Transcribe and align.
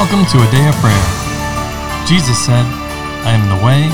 Welcome 0.00 0.24
to 0.32 0.40
a 0.40 0.50
day 0.50 0.66
of 0.66 0.74
prayer. 0.76 1.06
Jesus 2.08 2.38
said, 2.42 2.64
I 3.28 3.36
am 3.36 3.44
the 3.52 3.60
way, 3.60 3.84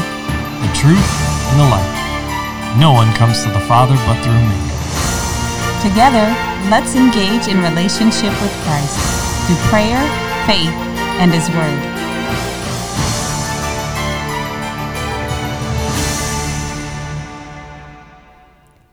the 0.62 0.70
truth, 0.70 1.02
and 1.50 1.58
the 1.58 1.66
life. 1.66 2.78
No 2.78 2.92
one 2.92 3.12
comes 3.16 3.42
to 3.42 3.50
the 3.50 3.58
Father 3.66 3.96
but 4.06 4.14
through 4.22 4.38
me. 4.38 4.54
Together, 5.82 6.30
let's 6.70 6.94
engage 6.94 7.50
in 7.50 7.58
relationship 7.58 8.30
with 8.38 8.54
Christ 8.62 8.94
through 9.50 9.58
prayer, 9.66 9.98
faith, 10.46 10.70
and 11.18 11.34
His 11.34 11.50
Word. 11.50 11.95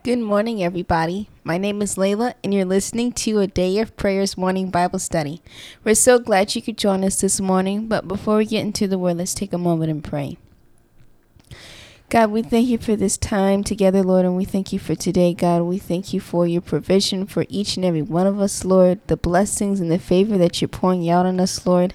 Good 0.04 0.20
morning, 0.20 0.61
everybody. 0.61 1.29
My 1.46 1.57
name 1.57 1.82
is 1.82 1.96
Layla, 1.96 2.33
and 2.43 2.54
you're 2.54 2.65
listening 2.65 3.14
to 3.14 3.39
a 3.39 3.47
Day 3.47 3.79
of 3.79 3.96
Prayers 3.96 4.37
morning 4.37 4.69
Bible 4.69 5.00
study. 5.00 5.41
We're 5.86 5.95
so 5.95 6.19
glad 6.19 6.54
you 6.54 6.61
could 6.61 6.78
join 6.78 7.05
us 7.05 7.21
this 7.21 7.39
morning, 7.39 7.87
but 7.87 8.05
before 8.05 8.36
we 8.36 8.45
get 8.45 8.65
into 8.65 8.86
the 8.86 9.00
Word, 9.00 9.15
let's 9.15 9.33
take 9.33 9.54
a 9.54 9.57
moment 9.57 9.92
and 9.92 10.04
pray. 10.04 10.37
God, 12.09 12.31
we 12.31 12.42
thank 12.42 12.68
you 12.68 12.78
for 12.78 12.97
this 12.97 13.15
time 13.15 13.64
together, 13.64 14.04
Lord, 14.04 14.25
and 14.25 14.36
we 14.36 14.43
thank 14.43 14.73
you 14.73 14.78
for 14.78 14.93
today, 14.93 15.33
God. 15.33 15.61
We 15.61 15.78
thank 15.78 16.11
you 16.11 16.20
for 16.20 16.45
your 16.45 16.61
provision 16.61 17.25
for 17.25 17.45
each 17.47 17.78
and 17.78 17.86
every 17.86 18.01
one 18.01 18.28
of 18.28 18.42
us, 18.42 18.65
Lord, 18.65 19.00
the 19.07 19.15
blessings 19.15 19.79
and 19.79 19.89
the 19.89 20.00
favor 20.00 20.37
that 20.37 20.61
you're 20.61 20.67
pouring 20.67 21.09
out 21.09 21.25
on 21.25 21.39
us, 21.39 21.65
Lord. 21.65 21.93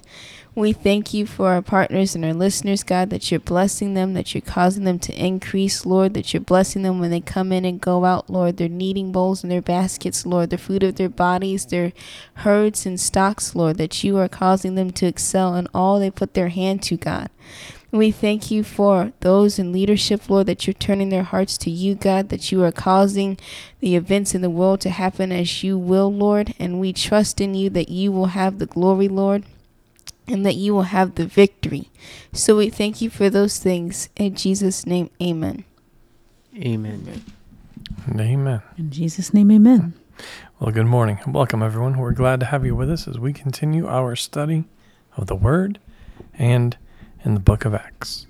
We 0.59 0.73
thank 0.73 1.13
you 1.13 1.25
for 1.25 1.51
our 1.51 1.61
partners 1.61 2.15
and 2.15 2.25
our 2.25 2.33
listeners, 2.33 2.83
God, 2.83 3.11
that 3.11 3.31
you're 3.31 3.39
blessing 3.39 3.93
them, 3.93 4.13
that 4.15 4.35
you're 4.35 4.41
causing 4.41 4.83
them 4.83 4.99
to 4.99 5.13
increase, 5.13 5.85
Lord, 5.85 6.13
that 6.15 6.33
you're 6.33 6.41
blessing 6.41 6.81
them 6.81 6.99
when 6.99 7.11
they 7.11 7.21
come 7.21 7.53
in 7.53 7.63
and 7.63 7.79
go 7.79 8.03
out, 8.03 8.29
Lord, 8.29 8.57
their 8.57 8.67
kneading 8.67 9.13
bowls 9.13 9.41
and 9.41 9.49
their 9.49 9.61
baskets, 9.61 10.25
Lord, 10.25 10.49
the 10.49 10.57
fruit 10.57 10.83
of 10.83 10.95
their 10.95 11.07
bodies, 11.07 11.67
their 11.67 11.93
herds 12.33 12.85
and 12.85 12.99
stocks, 12.99 13.55
Lord, 13.55 13.77
that 13.77 14.03
you 14.03 14.17
are 14.17 14.27
causing 14.27 14.75
them 14.75 14.91
to 14.91 15.05
excel 15.05 15.55
in 15.55 15.69
all 15.73 15.97
they 15.97 16.11
put 16.11 16.33
their 16.33 16.49
hand 16.49 16.83
to, 16.83 16.97
God. 16.97 17.29
We 17.93 18.11
thank 18.11 18.51
you 18.51 18.65
for 18.65 19.13
those 19.21 19.59
in 19.59 19.71
leadership, 19.71 20.29
Lord, 20.29 20.47
that 20.47 20.67
you're 20.67 20.73
turning 20.73 21.07
their 21.07 21.23
hearts 21.23 21.57
to 21.59 21.71
you, 21.71 21.95
God, 21.95 22.27
that 22.27 22.51
you 22.51 22.61
are 22.65 22.73
causing 22.73 23.37
the 23.79 23.95
events 23.95 24.35
in 24.35 24.41
the 24.41 24.49
world 24.49 24.81
to 24.81 24.89
happen 24.89 25.31
as 25.31 25.63
you 25.63 25.77
will, 25.77 26.13
Lord, 26.13 26.53
and 26.59 26.81
we 26.81 26.91
trust 26.91 27.39
in 27.39 27.55
you 27.55 27.69
that 27.69 27.87
you 27.87 28.11
will 28.11 28.25
have 28.25 28.59
the 28.59 28.65
glory, 28.65 29.07
Lord 29.07 29.45
and 30.29 30.45
that 30.45 30.55
you 30.55 30.73
will 30.73 30.83
have 30.83 31.15
the 31.15 31.25
victory. 31.25 31.89
So 32.31 32.57
we 32.57 32.69
thank 32.69 33.01
you 33.01 33.09
for 33.09 33.29
those 33.29 33.57
things. 33.57 34.09
In 34.15 34.35
Jesus' 34.35 34.85
name, 34.85 35.09
amen. 35.21 35.65
Amen. 36.55 37.23
Amen. 38.17 38.61
In 38.77 38.91
Jesus' 38.91 39.33
name, 39.33 39.51
amen. 39.51 39.93
Well, 40.59 40.71
good 40.71 40.85
morning 40.85 41.19
and 41.23 41.33
welcome, 41.33 41.63
everyone. 41.63 41.97
We're 41.97 42.11
glad 42.11 42.39
to 42.41 42.45
have 42.47 42.65
you 42.65 42.75
with 42.75 42.91
us 42.91 43.07
as 43.07 43.17
we 43.17 43.33
continue 43.33 43.87
our 43.87 44.15
study 44.15 44.65
of 45.17 45.27
the 45.27 45.35
Word 45.35 45.79
and 46.33 46.77
in 47.25 47.33
the 47.33 47.39
book 47.39 47.65
of 47.65 47.73
Acts. 47.73 48.27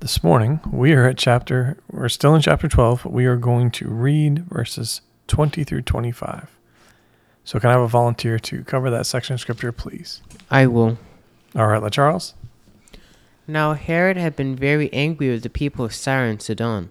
This 0.00 0.22
morning, 0.24 0.60
we 0.70 0.92
are 0.92 1.06
at 1.06 1.18
chapter, 1.18 1.78
we're 1.90 2.08
still 2.08 2.34
in 2.34 2.42
chapter 2.42 2.68
12. 2.68 3.02
But 3.04 3.12
we 3.12 3.26
are 3.26 3.36
going 3.36 3.70
to 3.72 3.88
read 3.88 4.46
verses 4.48 5.02
20 5.28 5.64
through 5.64 5.82
25. 5.82 6.50
So, 7.44 7.58
can 7.58 7.70
I 7.70 7.72
have 7.72 7.82
a 7.82 7.88
volunteer 7.88 8.38
to 8.38 8.64
cover 8.64 8.90
that 8.90 9.06
section 9.06 9.34
of 9.34 9.40
scripture, 9.40 9.72
please? 9.72 10.22
I 10.50 10.66
will. 10.66 10.98
All 11.56 11.66
right, 11.66 11.82
let 11.82 11.92
Charles. 11.92 12.34
Now 13.46 13.72
Herod 13.72 14.16
had 14.16 14.36
been 14.36 14.54
very 14.54 14.92
angry 14.92 15.30
with 15.30 15.42
the 15.42 15.50
people 15.50 15.84
of 15.84 15.94
Syria 15.94 16.30
and 16.30 16.40
Sidon. 16.40 16.90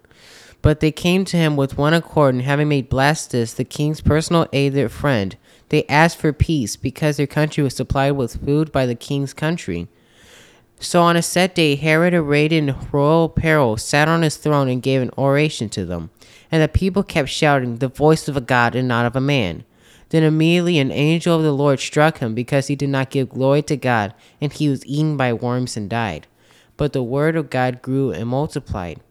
But 0.61 0.81
they 0.81 0.91
came 0.91 1.23
to 1.25 1.38
him 1.38 1.56
with 1.56 1.78
one 1.78 1.94
accord, 1.94 2.36
and 2.36 2.44
having 2.44 2.67
made 2.67 2.89
Blastus 2.89 3.56
the 3.56 3.64
king's 3.64 4.02
personal 4.02 4.45
aide 4.52 4.73
their 4.73 4.89
friend, 4.89 5.38
they 5.69 5.86
asked 5.88 6.17
for 6.17 6.33
peace, 6.33 6.75
because 6.75 7.16
their 7.16 7.28
country 7.28 7.63
was 7.63 7.75
supplied 7.75 8.11
with 8.11 8.44
food 8.44 8.72
by 8.73 8.86
the 8.86 8.95
king's 8.95 9.34
country. 9.34 9.88
So 10.81 11.01
on 11.01 11.16
a 11.16 11.22
set 11.22 11.56
day, 11.56 11.75
Herod, 11.75 12.13
arrayed 12.13 12.51
in 12.51 12.75
royal 12.91 13.25
apparel, 13.25 13.78
sat 13.78 14.09
on 14.09 14.22
his 14.22 14.35
throne 14.35 14.68
and 14.68 14.81
gave 14.81 15.01
an 15.01 15.12
oration 15.18 15.69
to 15.69 15.85
them. 15.85 16.09
And 16.51 16.62
the 16.62 16.68
people 16.68 17.03
kept 17.03 17.29
shouting, 17.29 17.78
The 17.78 17.88
voice 17.88 18.28
of 18.28 18.35
a 18.35 18.41
God 18.41 18.75
and 18.75 18.88
not 18.88 19.06
of 19.06 19.16
a 19.16 19.22
man. 19.22 19.63
Then 20.09 20.24
immediately 20.24 20.80
an 20.80 20.92
angel 20.92 21.38
of 21.38 21.44
the 21.44 21.52
Lord 21.52 21.80
struck 21.80 22.18
him 22.18 22.34
because 22.34 22.68
he 22.68 22.75
did 22.75 22.90
not 22.90 23.12
give 23.12 23.30
glory 23.30 23.62
to 23.64 23.78
God, 23.78 24.14
and 24.42 24.52
he 24.52 24.70
was 24.70 24.86
eaten 24.86 25.18
by 25.18 25.34
worms 25.34 25.78
and 25.78 25.90
died. 25.90 26.28
But 26.78 26.94
the 26.94 27.03
word 27.03 27.36
of 27.36 27.50
God 27.50 27.81
grew 27.81 28.12
and 28.12 28.28
multiplied. 28.28 29.02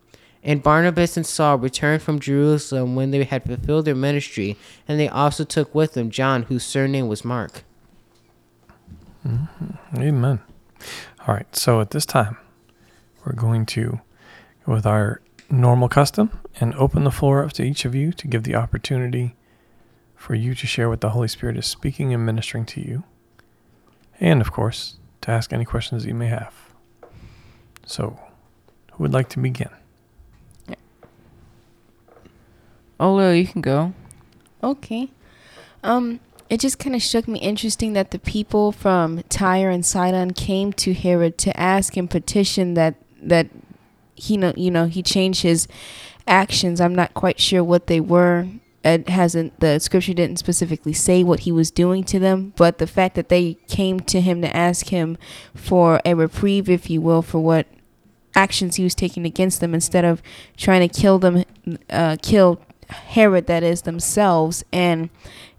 And 0.42 0.62
Barnabas 0.62 1.16
and 1.16 1.26
Saul 1.26 1.58
returned 1.58 2.02
from 2.02 2.20
Jerusalem 2.20 2.94
when 2.94 3.10
they 3.10 3.24
had 3.24 3.44
fulfilled 3.44 3.84
their 3.84 3.94
ministry, 3.94 4.56
and 4.86 4.98
they 4.98 5.08
also 5.08 5.44
took 5.44 5.74
with 5.74 5.94
them 5.94 6.10
John, 6.10 6.44
whose 6.44 6.64
surname 6.64 7.08
was 7.08 7.24
Mark. 7.24 7.64
Mm-hmm. 9.26 10.02
Amen. 10.02 10.40
All 11.26 11.34
right, 11.34 11.54
so 11.54 11.80
at 11.80 11.90
this 11.90 12.06
time, 12.06 12.38
we're 13.24 13.34
going 13.34 13.66
to 13.66 14.00
with 14.64 14.86
our 14.86 15.20
normal 15.50 15.88
custom 15.88 16.38
and 16.60 16.74
open 16.74 17.04
the 17.04 17.10
floor 17.10 17.44
up 17.44 17.52
to 17.52 17.62
each 17.62 17.84
of 17.84 17.94
you 17.94 18.12
to 18.12 18.28
give 18.28 18.44
the 18.44 18.54
opportunity 18.54 19.34
for 20.18 20.34
you 20.34 20.52
to 20.52 20.66
share 20.66 20.88
what 20.88 21.00
the 21.00 21.10
Holy 21.10 21.28
Spirit 21.28 21.56
is 21.56 21.64
speaking 21.64 22.12
and 22.12 22.26
ministering 22.26 22.66
to 22.66 22.80
you. 22.80 23.04
And, 24.20 24.40
of 24.40 24.52
course, 24.52 24.98
to 25.22 25.30
ask 25.30 25.52
any 25.52 25.64
questions 25.64 26.04
you 26.04 26.12
may 26.12 26.26
have. 26.26 26.52
So, 27.86 28.18
who 28.92 29.04
would 29.04 29.12
like 29.12 29.28
to 29.30 29.38
begin? 29.38 29.70
Oh, 33.00 33.30
you 33.30 33.46
can 33.46 33.62
go. 33.62 33.92
Okay. 34.62 35.08
Um, 35.84 36.18
it 36.50 36.58
just 36.58 36.80
kind 36.80 36.96
of 36.96 37.02
struck 37.02 37.28
me 37.28 37.38
interesting 37.38 37.92
that 37.92 38.10
the 38.10 38.18
people 38.18 38.72
from 38.72 39.22
Tyre 39.28 39.70
and 39.70 39.86
Sidon 39.86 40.32
came 40.32 40.72
to 40.74 40.94
Herod 40.94 41.38
to 41.38 41.56
ask 41.58 41.96
and 41.96 42.10
petition 42.10 42.74
that 42.74 42.96
that 43.22 43.48
he 44.16 44.36
know 44.36 44.52
you 44.56 44.70
know 44.72 44.86
he 44.86 45.00
changed 45.00 45.42
his 45.42 45.68
actions. 46.26 46.80
I'm 46.80 46.94
not 46.94 47.14
quite 47.14 47.38
sure 47.38 47.62
what 47.62 47.86
they 47.86 48.00
were 48.00 48.48
it 48.84 49.08
hasn't 49.08 49.58
the 49.60 49.78
scripture 49.78 50.14
didn't 50.14 50.38
specifically 50.38 50.92
say 50.92 51.24
what 51.24 51.40
he 51.40 51.52
was 51.52 51.70
doing 51.70 52.04
to 52.04 52.18
them 52.18 52.52
but 52.56 52.78
the 52.78 52.86
fact 52.86 53.14
that 53.14 53.28
they 53.28 53.54
came 53.66 53.98
to 54.00 54.20
him 54.20 54.40
to 54.40 54.56
ask 54.56 54.88
him 54.88 55.18
for 55.54 56.00
a 56.04 56.14
reprieve 56.14 56.68
if 56.68 56.88
you 56.88 57.00
will 57.00 57.22
for 57.22 57.40
what 57.40 57.66
actions 58.34 58.76
he 58.76 58.84
was 58.84 58.94
taking 58.94 59.26
against 59.26 59.60
them 59.60 59.74
instead 59.74 60.04
of 60.04 60.22
trying 60.56 60.86
to 60.86 61.00
kill 61.00 61.18
them 61.18 61.44
uh, 61.90 62.16
kill 62.22 62.60
herod 62.88 63.46
that 63.46 63.62
is 63.62 63.82
themselves 63.82 64.64
and 64.72 65.10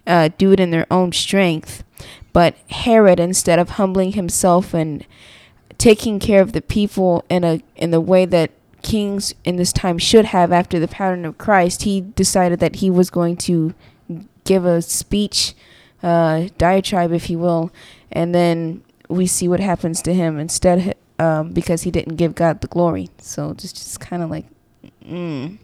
uh, 0.09 0.29
do 0.37 0.51
it 0.51 0.59
in 0.59 0.71
their 0.71 0.87
own 0.89 1.11
strength. 1.11 1.83
But 2.33 2.55
herod 2.69 3.19
instead 3.19 3.59
of 3.59 3.71
humbling 3.71 4.13
himself 4.13 4.73
and 4.73 5.05
taking 5.77 6.19
care 6.19 6.41
of 6.41 6.51
the 6.51 6.61
people 6.61 7.23
in 7.29 7.43
a 7.43 7.61
in 7.75 7.91
the 7.91 8.01
way 8.01 8.25
that 8.25 8.51
kings 8.81 9.33
in 9.43 9.55
this 9.55 9.73
time 9.73 9.97
should 9.97 10.25
have 10.25 10.51
after 10.51 10.79
the 10.79 10.87
pattern 10.87 11.25
of 11.25 11.37
Christ, 11.37 11.83
he 11.83 12.01
decided 12.01 12.59
that 12.59 12.77
he 12.77 12.89
was 12.89 13.09
going 13.09 13.37
to 13.37 13.73
give 14.43 14.65
a 14.65 14.81
speech, 14.81 15.53
uh, 16.01 16.47
diatribe, 16.57 17.11
if 17.11 17.29
you 17.29 17.39
will, 17.39 17.71
and 18.11 18.33
then 18.33 18.83
we 19.07 19.27
see 19.27 19.47
what 19.47 19.59
happens 19.59 20.01
to 20.03 20.13
him 20.13 20.39
instead 20.39 20.95
um, 21.19 21.51
because 21.51 21.83
he 21.83 21.91
didn't 21.91 22.15
give 22.15 22.35
God 22.35 22.61
the 22.61 22.67
glory. 22.67 23.09
So 23.19 23.53
just, 23.53 23.75
just 23.75 23.99
kind 23.99 24.23
of 24.23 24.29
like, 24.29 24.45
mm. 25.05 25.57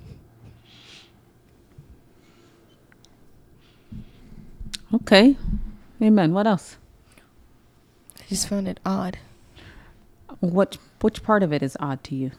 Okay. 4.94 5.36
Amen. 6.02 6.34
What 6.34 6.48
else? 6.48 6.78
I 8.18 8.24
just 8.30 8.48
found 8.48 8.68
it 8.68 8.80
odd. 8.86 9.18
What 10.40 10.78
which 11.02 11.24
part 11.24 11.44
of 11.44 11.54
it 11.54 11.62
is 11.62 11.78
odd 11.80 12.04
to 12.06 12.16
you? 12.16 12.32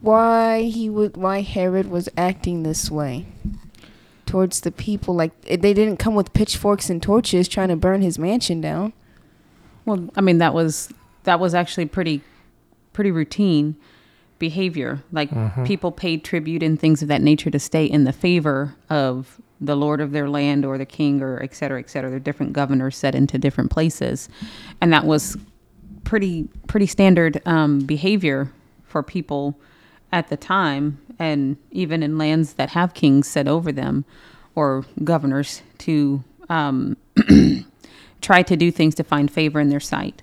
Why 0.00 0.62
he 0.62 0.88
would 0.88 1.16
why 1.16 1.42
Herod 1.42 1.90
was 1.90 2.08
acting 2.16 2.62
this 2.62 2.90
way 2.90 3.26
towards 4.26 4.60
the 4.60 4.70
people. 4.70 5.14
Like 5.14 5.40
they 5.42 5.74
didn't 5.74 5.98
come 5.98 6.14
with 6.14 6.32
pitchforks 6.32 6.88
and 6.88 7.02
torches 7.02 7.48
trying 7.48 7.68
to 7.68 7.76
burn 7.76 8.02
his 8.02 8.18
mansion 8.18 8.60
down. 8.60 8.92
Well 9.84 10.08
i 10.16 10.20
mean 10.20 10.38
that 10.38 10.54
was 10.54 10.92
that 11.24 11.40
was 11.40 11.54
actually 11.54 11.86
pretty 11.86 12.22
pretty 12.92 13.10
routine 13.10 13.76
behavior. 14.38 15.02
Like 15.12 15.30
mm-hmm. 15.30 15.64
people 15.64 15.92
paid 15.92 16.24
tribute 16.24 16.62
and 16.62 16.80
things 16.80 17.02
of 17.02 17.08
that 17.08 17.22
nature 17.22 17.50
to 17.50 17.58
stay 17.58 17.84
in 17.84 18.04
the 18.04 18.12
favor 18.12 18.74
of 18.88 19.40
the 19.62 19.76
lord 19.76 20.00
of 20.00 20.12
their 20.12 20.26
land 20.28 20.64
or 20.64 20.78
the 20.78 20.86
king 20.86 21.20
or 21.20 21.42
et 21.42 21.54
cetera 21.54 21.78
et 21.78 21.90
cetera. 21.90 22.08
There 22.08 22.16
are 22.16 22.20
different 22.20 22.54
governors 22.54 22.96
set 22.96 23.14
into 23.14 23.36
different 23.36 23.70
places. 23.70 24.28
And 24.80 24.92
that 24.92 25.04
was 25.04 25.36
pretty 26.04 26.48
pretty 26.66 26.86
standard 26.86 27.42
um, 27.46 27.80
behavior 27.80 28.50
for 28.84 29.02
people 29.02 29.58
at 30.12 30.28
the 30.28 30.36
time, 30.36 31.00
and 31.18 31.56
even 31.70 32.02
in 32.02 32.18
lands 32.18 32.54
that 32.54 32.70
have 32.70 32.94
kings 32.94 33.28
set 33.28 33.46
over 33.46 33.72
them 33.72 34.04
or 34.54 34.84
governors 35.04 35.62
to 35.78 36.24
um, 36.48 36.96
try 38.20 38.42
to 38.42 38.56
do 38.56 38.70
things 38.70 38.94
to 38.96 39.04
find 39.04 39.30
favor 39.30 39.60
in 39.60 39.68
their 39.68 39.80
sight. 39.80 40.22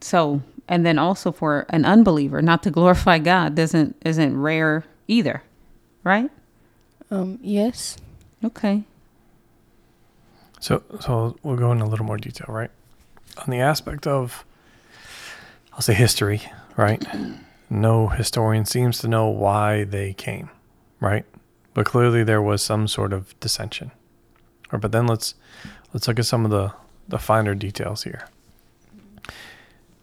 So, 0.00 0.42
and 0.68 0.84
then 0.84 0.98
also 0.98 1.32
for 1.32 1.66
an 1.70 1.84
unbeliever, 1.84 2.42
not 2.42 2.62
to 2.64 2.70
glorify 2.70 3.18
God 3.18 3.54
doesn't 3.54 3.96
isn't 4.04 4.38
rare 4.38 4.84
either, 5.08 5.42
right? 6.02 6.30
Um, 7.10 7.38
yes. 7.42 7.96
Okay. 8.44 8.84
So, 10.60 10.82
so 11.00 11.36
we'll 11.42 11.56
go 11.56 11.72
into 11.72 11.84
a 11.84 11.86
little 11.86 12.06
more 12.06 12.16
detail, 12.16 12.46
right? 12.48 12.70
On 13.38 13.50
the 13.50 13.58
aspect 13.58 14.06
of, 14.06 14.44
I'll 15.74 15.82
say 15.82 15.92
history, 15.92 16.40
right? 16.76 17.04
No 17.74 18.08
historian 18.08 18.64
seems 18.64 18.98
to 19.00 19.08
know 19.08 19.26
why 19.26 19.84
they 19.84 20.12
came, 20.12 20.48
right? 21.00 21.24
But 21.74 21.86
clearly 21.86 22.22
there 22.22 22.40
was 22.40 22.62
some 22.62 22.86
sort 22.86 23.12
of 23.12 23.38
dissension. 23.40 23.90
Or, 24.72 24.78
but 24.78 24.92
then 24.92 25.06
let's 25.06 25.34
let's 25.92 26.06
look 26.06 26.18
at 26.18 26.26
some 26.26 26.44
of 26.44 26.50
the 26.50 26.72
the 27.08 27.18
finer 27.18 27.54
details 27.54 28.04
here. 28.04 28.28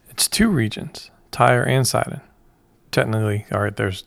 It's 0.09 0.27
two 0.27 0.49
regions, 0.49 1.09
Tyre 1.31 1.63
and 1.63 1.87
Sidon. 1.87 2.21
Technically, 2.91 3.45
all 3.51 3.61
right, 3.61 3.75
there's 3.75 4.03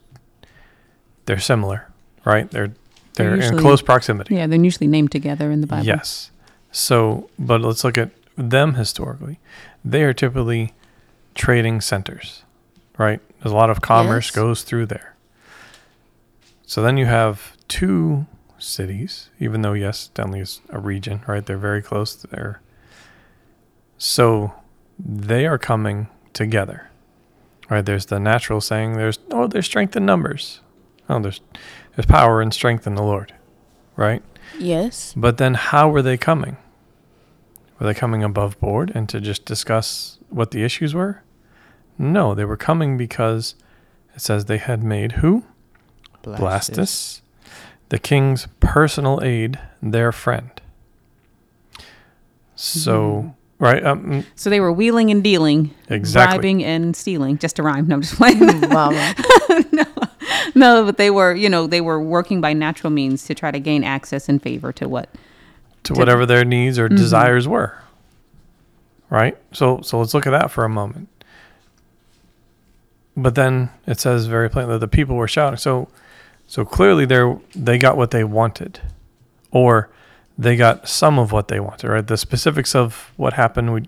they're 1.25 1.41
similar, 1.41 1.91
right? 2.25 2.51
They're 2.51 2.75
They're 3.15 3.37
they're, 3.37 3.53
in 3.53 3.59
close 3.59 3.81
proximity. 3.81 4.35
Yeah, 4.35 4.47
they're 4.47 4.63
usually 4.63 4.89
named 4.89 5.11
together 5.11 5.51
in 5.51 5.61
the 5.61 5.67
Bible. 5.67 5.87
Yes. 5.87 6.31
So, 6.71 7.31
but 7.39 7.61
let's 7.61 7.85
look 7.85 7.97
at 7.97 8.11
them 8.37 8.75
historically. 8.75 9.39
They 9.85 10.03
are 10.03 10.13
typically 10.13 10.75
trading 11.35 11.81
centers, 11.81 12.43
right? 12.99 13.21
There's 13.43 13.53
a 13.53 13.57
lot 13.57 13.71
of 13.71 13.81
commerce 13.81 14.27
Yes. 14.29 14.37
goes 14.37 14.63
through 14.63 14.87
there. 14.87 15.15
So 16.67 16.83
then 16.83 16.97
you 16.97 17.07
have 17.07 17.57
two 17.69 18.27
cities, 18.59 19.31
even 19.39 19.63
though 19.63 19.75
yes, 19.75 20.09
Denley 20.15 20.41
is 20.41 20.61
a 20.71 20.79
region, 20.79 21.23
right? 21.27 21.45
They're 21.45 21.59
very 21.59 21.83
close 21.83 22.15
there. 22.15 22.61
So 23.99 24.53
they 24.99 25.47
are 25.47 25.59
coming 25.59 26.09
together. 26.33 26.89
Right? 27.71 27.85
There's 27.85 28.07
the 28.07 28.21
natural 28.21 28.61
saying 28.61 28.95
there's 28.97 29.19
oh 29.31 29.47
there's 29.47 29.65
strength 29.67 29.97
in 29.97 30.05
numbers. 30.05 30.61
Oh 31.09 31.19
there's 31.21 31.41
there's 31.97 32.07
power 32.07 32.41
and 32.43 32.53
strength 32.53 32.87
in 32.87 32.95
the 32.95 33.03
Lord. 33.03 33.33
Right? 33.97 34.23
Yes. 34.59 35.15
But 35.17 35.39
then 35.39 35.55
how 35.55 35.89
were 35.89 36.03
they 36.03 36.17
coming? 36.19 36.57
Were 37.79 37.87
they 37.87 37.95
coming 37.95 38.23
above 38.23 38.59
board 38.61 38.93
and 38.95 39.09
to 39.09 39.21
just 39.21 39.45
discuss 39.47 40.19
what 40.29 40.51
the 40.51 40.63
issues 40.63 40.95
were? 40.95 41.23
No, 41.99 42.35
they 42.35 42.45
were 42.45 42.57
coming 42.57 42.97
because 42.97 43.55
it 44.15 44.21
says 44.21 44.47
they 44.47 44.59
had 44.59 44.83
made 44.83 45.13
who? 45.13 45.45
Blastus, 46.23 47.21
the 47.91 47.99
king's 47.99 48.49
personal 48.61 49.21
aide, 49.23 49.59
their 49.83 50.11
friend. 50.13 50.51
So, 52.57 53.35
right? 53.59 53.85
Um, 53.85 54.25
So 54.35 54.49
they 54.51 54.61
were 54.61 54.73
wheeling 54.73 55.11
and 55.11 55.23
dealing, 55.23 55.75
exactly. 55.89 56.39
bribing 56.39 56.65
and 56.65 56.97
stealing. 56.97 57.39
Just 57.39 57.57
to 57.57 57.63
rhyme. 57.63 57.89
No, 57.89 57.97
I'm 57.97 58.03
just 58.03 58.15
playing. 58.17 58.39
Mama. 58.61 59.15
no, 60.55 60.85
but 60.85 60.97
they 60.97 61.11
were, 61.11 61.35
you 61.35 61.49
know, 61.49 61.67
they 61.67 61.81
were 61.81 62.01
working 62.03 62.41
by 62.41 62.53
natural 62.53 62.91
means 62.91 63.25
to 63.27 63.35
try 63.35 63.51
to 63.51 63.59
gain 63.61 63.85
access 63.85 64.29
and 64.29 64.43
favor 64.43 64.73
to 64.73 64.89
what 64.89 65.13
to 65.85 65.93
to- 65.93 65.99
whatever 65.99 66.25
their 66.27 66.45
needs 66.45 66.79
or 66.79 66.89
Mhm. 66.89 66.97
desires 66.97 67.47
were. 67.49 67.77
Right? 69.11 69.37
So 69.53 69.81
so 69.83 69.99
let's 69.99 70.15
look 70.15 70.27
at 70.27 70.31
that 70.31 70.51
for 70.51 70.65
a 70.65 70.69
moment. 70.69 71.09
But 73.17 73.35
then 73.35 73.71
it 73.87 74.01
says 74.01 74.27
very 74.27 74.51
plainly 74.51 74.75
that 74.75 74.81
the 74.81 74.89
people 74.89 75.17
were 75.17 75.29
shouting. 75.29 75.57
So 75.59 75.89
so 76.47 76.65
clearly 76.65 77.05
they 77.07 77.37
they 77.55 77.79
got 77.79 77.97
what 77.97 78.11
they 78.11 78.25
wanted. 78.25 78.81
Or 79.51 79.89
they 80.37 80.57
got 80.57 80.89
some 80.89 81.19
of 81.19 81.31
what 81.31 81.47
they 81.47 81.61
wanted, 81.61 81.89
right? 81.89 82.07
The 82.07 82.17
specifics 82.17 82.75
of 82.75 83.13
what 83.17 83.35
happened 83.35 83.73
we 83.73 83.83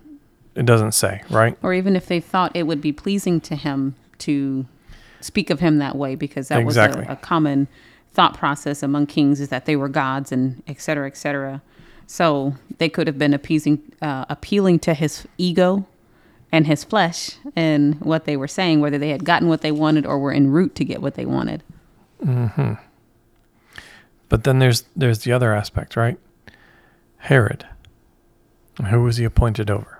it 0.55 0.65
doesn't 0.65 0.93
say, 0.93 1.21
right? 1.29 1.55
or 1.61 1.73
even 1.73 1.95
if 1.95 2.07
they 2.07 2.19
thought 2.19 2.55
it 2.55 2.63
would 2.63 2.81
be 2.81 2.91
pleasing 2.91 3.39
to 3.41 3.55
him 3.55 3.93
to 4.19 4.65
speak 5.21 5.51
of 5.51 5.59
him 5.59 5.77
that 5.77 5.95
way, 5.95 6.15
because 6.15 6.47
that 6.47 6.59
Exactly. 6.61 7.01
was 7.01 7.09
a, 7.09 7.11
a 7.11 7.15
common 7.17 7.67
thought 8.13 8.35
process 8.35 8.81
among 8.81 9.05
kings 9.05 9.39
is 9.39 9.49
that 9.49 9.65
they 9.65 9.75
were 9.75 9.87
gods 9.87 10.31
and 10.31 10.63
et 10.67 10.81
cetera, 10.81 11.05
et 11.05 11.15
cetera. 11.15 11.61
So 12.07 12.55
they 12.79 12.89
could 12.89 13.05
have 13.05 13.19
been 13.19 13.33
appeasing, 13.35 13.81
uh, 14.01 14.25
appealing 14.29 14.79
to 14.79 14.95
his 14.95 15.27
ego 15.37 15.85
and 16.51 16.67
his 16.67 16.83
flesh 16.83 17.31
and 17.55 17.99
what 18.01 18.25
they 18.25 18.37
were 18.37 18.47
saying, 18.47 18.79
whether 18.79 18.97
they 18.97 19.09
had 19.09 19.25
gotten 19.25 19.47
what 19.47 19.61
they 19.61 19.71
wanted 19.71 20.05
or 20.05 20.17
were 20.17 20.31
en 20.31 20.49
route 20.49 20.75
to 20.75 20.85
get 20.85 21.01
what 21.01 21.15
they 21.15 21.25
wanted. 21.25 21.63
Mm-hmm. 22.23 22.73
But 24.29 24.43
then 24.43 24.59
there's 24.59 24.85
there's 24.95 25.19
the 25.19 25.31
other 25.31 25.53
aspect, 25.53 25.95
right? 25.95 26.17
Herod. 27.17 27.65
Who 28.89 29.03
was 29.03 29.17
he 29.17 29.25
appointed 29.25 29.69
over? 29.69 29.99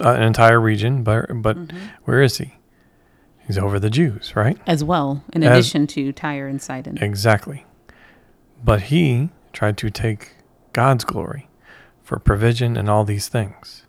Uh, 0.00 0.10
an 0.10 0.22
entire 0.22 0.60
region, 0.60 1.02
but 1.02 1.26
but 1.42 1.56
where 2.04 2.22
is 2.22 2.38
he? 2.38 2.54
He's 3.46 3.58
over 3.58 3.78
the 3.78 3.90
Jews, 3.90 4.34
right? 4.34 4.58
As 4.66 4.82
well, 4.82 5.22
in 5.32 5.42
As- 5.42 5.58
addition 5.58 5.86
to 5.88 6.12
Tyre 6.12 6.48
and 6.48 6.60
Sidon. 6.60 6.98
Exactly. 6.98 7.66
But 8.62 8.82
he 8.82 9.28
tried 9.52 9.76
to 9.78 9.90
take 9.90 10.32
God's 10.72 11.04
glory 11.04 11.48
for 12.04 12.18
provision 12.18 12.76
and 12.76 12.88
all 12.88 13.04
these 13.04 13.28
things. 13.28 13.82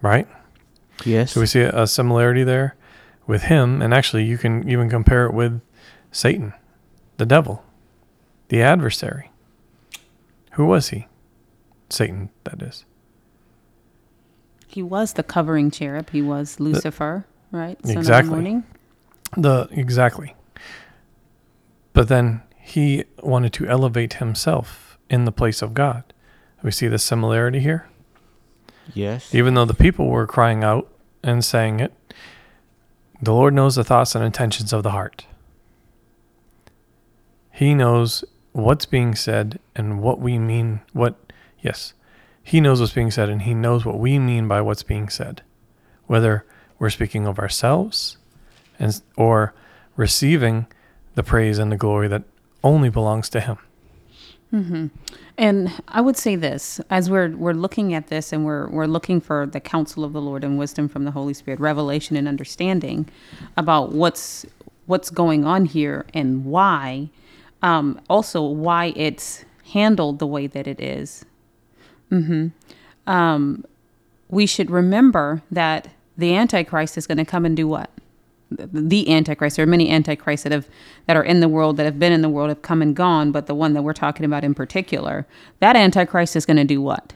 Right? 0.00 0.28
Yes. 1.04 1.32
So 1.32 1.40
we 1.40 1.46
see 1.46 1.60
a, 1.60 1.82
a 1.82 1.86
similarity 1.86 2.44
there 2.44 2.76
with 3.26 3.44
him, 3.44 3.82
and 3.82 3.92
actually, 3.92 4.24
you 4.24 4.38
can 4.38 4.68
even 4.68 4.88
compare 4.88 5.26
it 5.26 5.34
with 5.34 5.60
Satan, 6.12 6.54
the 7.16 7.26
devil, 7.26 7.64
the 8.48 8.62
adversary. 8.62 9.30
Who 10.52 10.66
was 10.66 10.88
he? 10.88 11.08
Satan, 11.90 12.30
that 12.44 12.62
is. 12.62 12.84
He 14.66 14.82
was 14.82 15.14
the 15.14 15.22
covering 15.22 15.70
cherub. 15.70 16.10
He 16.10 16.22
was 16.22 16.60
Lucifer, 16.60 17.26
right? 17.50 17.78
Son 17.86 17.96
Exactly. 17.96 18.18
Of 18.18 18.24
the 18.26 18.30
morning. 18.30 18.64
The 19.36 19.68
exactly. 19.72 20.34
But 21.92 22.08
then 22.08 22.42
he 22.60 23.04
wanted 23.22 23.52
to 23.54 23.66
elevate 23.66 24.14
himself 24.14 24.98
in 25.10 25.24
the 25.24 25.32
place 25.32 25.62
of 25.62 25.74
God. 25.74 26.04
We 26.62 26.70
see 26.70 26.88
the 26.88 26.98
similarity 26.98 27.60
here. 27.60 27.88
yes. 28.94 29.34
Even 29.34 29.54
though 29.54 29.64
the 29.64 29.74
people 29.74 30.08
were 30.08 30.26
crying 30.26 30.64
out 30.64 30.88
and 31.22 31.44
saying 31.44 31.80
it, 31.80 31.92
the 33.22 33.32
Lord 33.32 33.54
knows 33.54 33.74
the 33.76 33.84
thoughts 33.84 34.14
and 34.14 34.24
intentions 34.24 34.72
of 34.72 34.82
the 34.82 34.90
heart. 34.90 35.26
He 37.50 37.74
knows 37.74 38.24
what's 38.52 38.86
being 38.86 39.14
said 39.14 39.58
and 39.74 40.00
what 40.00 40.20
we 40.20 40.38
mean. 40.38 40.80
What, 40.92 41.16
yes, 41.60 41.94
He 42.42 42.60
knows 42.60 42.80
what's 42.80 42.92
being 42.92 43.10
said 43.10 43.28
and 43.28 43.42
He 43.42 43.54
knows 43.54 43.84
what 43.84 43.98
we 43.98 44.18
mean 44.18 44.46
by 44.48 44.60
what's 44.60 44.82
being 44.82 45.08
said. 45.08 45.42
Whether 46.06 46.44
we're 46.78 46.90
speaking 46.90 47.26
of 47.26 47.38
ourselves 47.38 48.16
and, 48.78 49.00
or 49.16 49.54
receiving 49.96 50.66
the 51.14 51.22
praise 51.24 51.58
and 51.58 51.70
the 51.72 51.76
glory 51.76 52.08
that 52.08 52.22
only 52.62 52.88
belongs 52.88 53.28
to 53.30 53.40
Him. 53.40 53.58
And 55.36 55.72
I 55.88 56.00
would 56.00 56.16
say 56.16 56.36
this, 56.36 56.80
as 56.90 57.10
we're 57.10 57.30
we're 57.36 57.52
looking 57.52 57.94
at 57.94 58.08
this 58.08 58.32
and 58.32 58.44
we're 58.44 58.68
we're 58.68 58.86
looking 58.86 59.20
for 59.20 59.46
the 59.46 59.60
counsel 59.60 60.04
of 60.04 60.12
the 60.12 60.20
Lord 60.20 60.44
and 60.44 60.58
wisdom 60.58 60.88
from 60.88 61.04
the 61.04 61.10
Holy 61.10 61.34
Spirit, 61.34 61.60
revelation 61.60 62.16
and 62.16 62.26
understanding 62.26 63.08
about 63.56 63.92
what's 63.92 64.46
what's 64.86 65.10
going 65.10 65.44
on 65.44 65.66
here 65.66 66.06
and 66.14 66.44
why. 66.44 67.10
Um, 67.62 68.00
also 68.08 68.42
why 68.42 68.92
it's 68.96 69.44
handled 69.72 70.18
the 70.18 70.26
way 70.26 70.46
that 70.46 70.66
it 70.66 70.80
is. 70.80 71.24
hmm 72.08 72.48
Um, 73.06 73.64
we 74.28 74.46
should 74.46 74.70
remember 74.70 75.42
that 75.50 75.88
the 76.16 76.34
Antichrist 76.34 76.96
is 76.96 77.06
going 77.06 77.18
to 77.18 77.24
come 77.24 77.44
and 77.44 77.56
do 77.56 77.66
what? 77.68 77.90
The 78.50 79.12
antichrist 79.12 79.56
there 79.56 79.62
are 79.62 79.66
many 79.66 79.90
antichrists 79.90 80.42
that 80.44 80.52
have 80.52 80.66
that 81.06 81.16
are 81.16 81.22
in 81.22 81.40
the 81.40 81.48
world 81.48 81.76
that 81.76 81.84
have 81.84 81.98
been 81.98 82.12
in 82.12 82.22
the 82.22 82.28
world 82.30 82.48
have 82.48 82.62
come 82.62 82.80
and 82.80 82.96
gone 82.96 83.30
but 83.30 83.46
the 83.46 83.54
one 83.54 83.74
that 83.74 83.82
we're 83.82 83.92
talking 83.92 84.24
about 84.24 84.42
in 84.42 84.54
particular 84.54 85.26
that 85.60 85.76
antichrist 85.76 86.34
is 86.34 86.46
going 86.46 86.56
to 86.56 86.64
do 86.64 86.80
what 86.80 87.12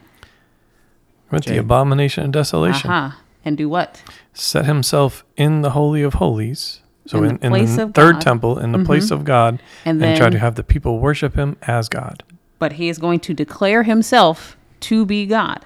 With 1.31 1.45
the 1.47 1.57
abomination 1.59 2.25
and 2.25 2.33
desolation. 2.33 2.91
Aha. 2.91 3.19
and 3.45 3.57
do 3.57 3.69
what 3.69 4.03
set 4.35 4.67
himself 4.67 5.25
in 5.37 5.63
the 5.63 5.71
holy 5.71 6.03
of 6.03 6.15
holies 6.15 6.81
so 7.07 7.19
In 7.19 7.25
in, 7.25 7.37
the 7.39 7.47
in 7.47 7.51
place 7.51 7.77
the 7.77 7.87
third 7.89 8.15
God. 8.17 8.21
temple 8.21 8.59
in 8.59 8.73
the 8.73 8.79
Mhm. 8.79 8.87
place 8.87 9.11
of 9.11 9.25
god 9.25 9.59
and 9.87 10.03
and, 10.03 10.17
try 10.19 10.29
to 10.31 10.39
have 10.39 10.55
the 10.57 10.63
people 10.63 10.99
worship 10.99 11.35
him 11.35 11.57
as 11.63 11.89
god 11.89 12.23
but 12.59 12.75
he 12.75 12.89
is 12.91 12.99
going 12.99 13.21
to 13.21 13.33
declare 13.35 13.85
himself 13.85 14.57
to 14.81 15.07
be 15.07 15.25
god 15.25 15.65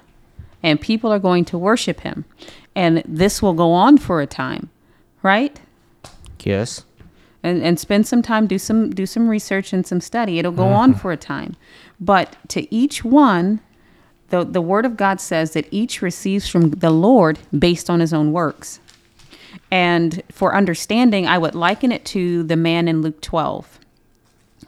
and 0.62 0.80
people 0.80 1.12
are 1.12 1.18
going 1.18 1.44
to 1.46 1.58
worship 1.58 2.00
him 2.00 2.25
and 2.76 3.02
this 3.04 3.42
will 3.42 3.52
go 3.54 3.73
on 3.73 3.99
for 3.99 4.20
a 4.20 4.26
time 4.26 4.70
right? 5.23 5.61
Yes. 6.40 6.85
and, 7.42 7.62
and 7.62 7.78
spend 7.78 8.06
some 8.06 8.23
time 8.23 8.46
do 8.46 8.58
some 8.58 8.90
do 8.90 9.06
some 9.06 9.28
research 9.28 9.73
and 9.73 9.87
some 9.87 10.00
study. 10.00 10.38
It'll 10.38 10.52
go 10.52 10.68
on 10.68 10.90
mm-hmm. 10.90 11.00
for 11.00 11.12
a 11.12 11.16
time. 11.16 11.56
But 12.00 12.37
to 12.49 12.73
each 12.75 13.04
one 13.04 13.61
the, 14.28 14.44
the 14.44 14.61
word 14.61 14.85
of 14.85 14.96
god 14.96 15.20
says 15.20 15.52
that 15.52 15.68
each 15.70 16.02
receives 16.02 16.49
from 16.49 16.70
the 16.70 16.90
lord 16.90 17.38
based 17.56 17.88
on 17.88 18.00
his 18.00 18.12
own 18.12 18.32
works. 18.32 18.80
And 19.70 20.23
for 20.30 20.54
understanding 20.54 21.26
i 21.26 21.38
would 21.38 21.54
liken 21.54 21.92
it 21.92 22.04
to 22.06 22.42
the 22.42 22.56
man 22.56 22.88
in 22.88 23.02
luke 23.02 23.20
12 23.20 23.76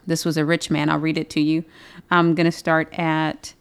this 0.09 0.25
was 0.25 0.37
a 0.37 0.45
rich 0.45 0.71
man. 0.71 0.89
I'll 0.89 0.99
read 0.99 1.17
it 1.17 1.29
to 1.31 1.39
you. 1.39 1.63
I'm 2.11 2.33
going 2.33 2.45
to 2.45 2.51
start 2.51 2.91
at 2.97 3.53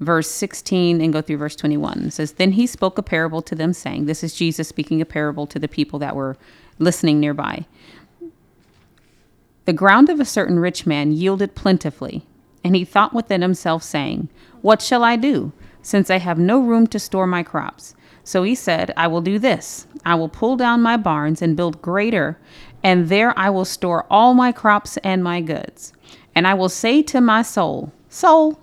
verse 0.00 0.30
16 0.30 1.00
and 1.00 1.12
go 1.12 1.22
through 1.22 1.36
verse 1.38 1.56
21 1.56 2.04
it 2.06 2.12
says 2.12 2.32
then 2.34 2.52
he 2.52 2.66
spoke 2.66 2.98
a 2.98 3.02
parable 3.02 3.42
to 3.42 3.54
them 3.54 3.72
saying 3.72 4.06
this 4.06 4.24
is 4.24 4.34
jesus 4.34 4.68
speaking 4.68 5.00
a 5.00 5.06
parable 5.06 5.46
to 5.46 5.58
the 5.58 5.68
people 5.68 5.98
that 5.98 6.16
were 6.16 6.36
listening 6.78 7.20
nearby 7.20 7.64
The 9.66 9.72
ground 9.72 10.10
of 10.10 10.20
a 10.20 10.24
certain 10.26 10.58
rich 10.60 10.86
man 10.86 11.12
yielded 11.12 11.54
plentifully, 11.54 12.26
and 12.64 12.76
he 12.76 12.84
thought 12.84 13.14
within 13.14 13.42
himself, 13.42 13.82
saying, 13.84 14.28
What 14.62 14.82
shall 14.82 15.04
I 15.04 15.16
do, 15.16 15.52
since 15.82 16.10
I 16.10 16.18
have 16.18 16.38
no 16.38 16.60
room 16.60 16.86
to 16.88 16.98
store 16.98 17.26
my 17.26 17.42
crops? 17.44 17.94
So 18.24 18.42
he 18.42 18.54
said, 18.56 18.92
I 18.96 19.06
will 19.08 19.22
do 19.22 19.38
this 19.38 19.86
I 20.04 20.16
will 20.16 20.28
pull 20.28 20.56
down 20.56 20.82
my 20.82 20.96
barns 20.98 21.42
and 21.42 21.56
build 21.56 21.82
greater, 21.82 22.38
and 22.82 23.08
there 23.08 23.38
I 23.38 23.50
will 23.50 23.64
store 23.64 24.06
all 24.10 24.34
my 24.34 24.52
crops 24.52 24.98
and 24.98 25.24
my 25.24 25.40
goods. 25.40 25.92
And 26.34 26.46
I 26.46 26.54
will 26.54 26.68
say 26.70 27.02
to 27.04 27.20
my 27.20 27.42
soul, 27.42 27.92
Soul, 28.08 28.60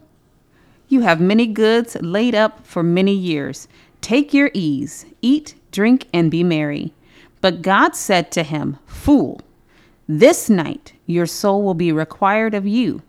you 0.88 1.02
have 1.02 1.20
many 1.20 1.48
goods 1.48 1.98
laid 2.02 2.36
up 2.36 2.66
for 2.66 2.84
many 2.84 3.14
years. 3.14 3.68
Take 4.02 4.34
your 4.34 4.52
ease, 4.54 5.06
eat, 5.22 5.56
drink, 5.72 6.08
and 6.14 6.32
be 6.32 6.44
merry. 6.44 6.94
But 7.42 7.62
God 7.62 7.96
said 7.96 8.32
to 8.32 8.44
him, 8.44 8.78
Fool, 8.86 9.42
this 10.08 10.50
night 10.50 10.94
your 11.06 11.26
soul 11.26 11.64
will 11.64 11.74
be 11.74 11.92
required 11.92 12.54
of 12.54 12.66
you. 12.66 13.02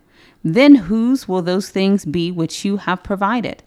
Then 0.43 0.75
whose 0.75 1.27
will 1.27 1.41
those 1.41 1.69
things 1.69 2.05
be 2.05 2.31
which 2.31 2.63
you 2.65 2.77
have 2.77 3.03
provided? 3.03 3.63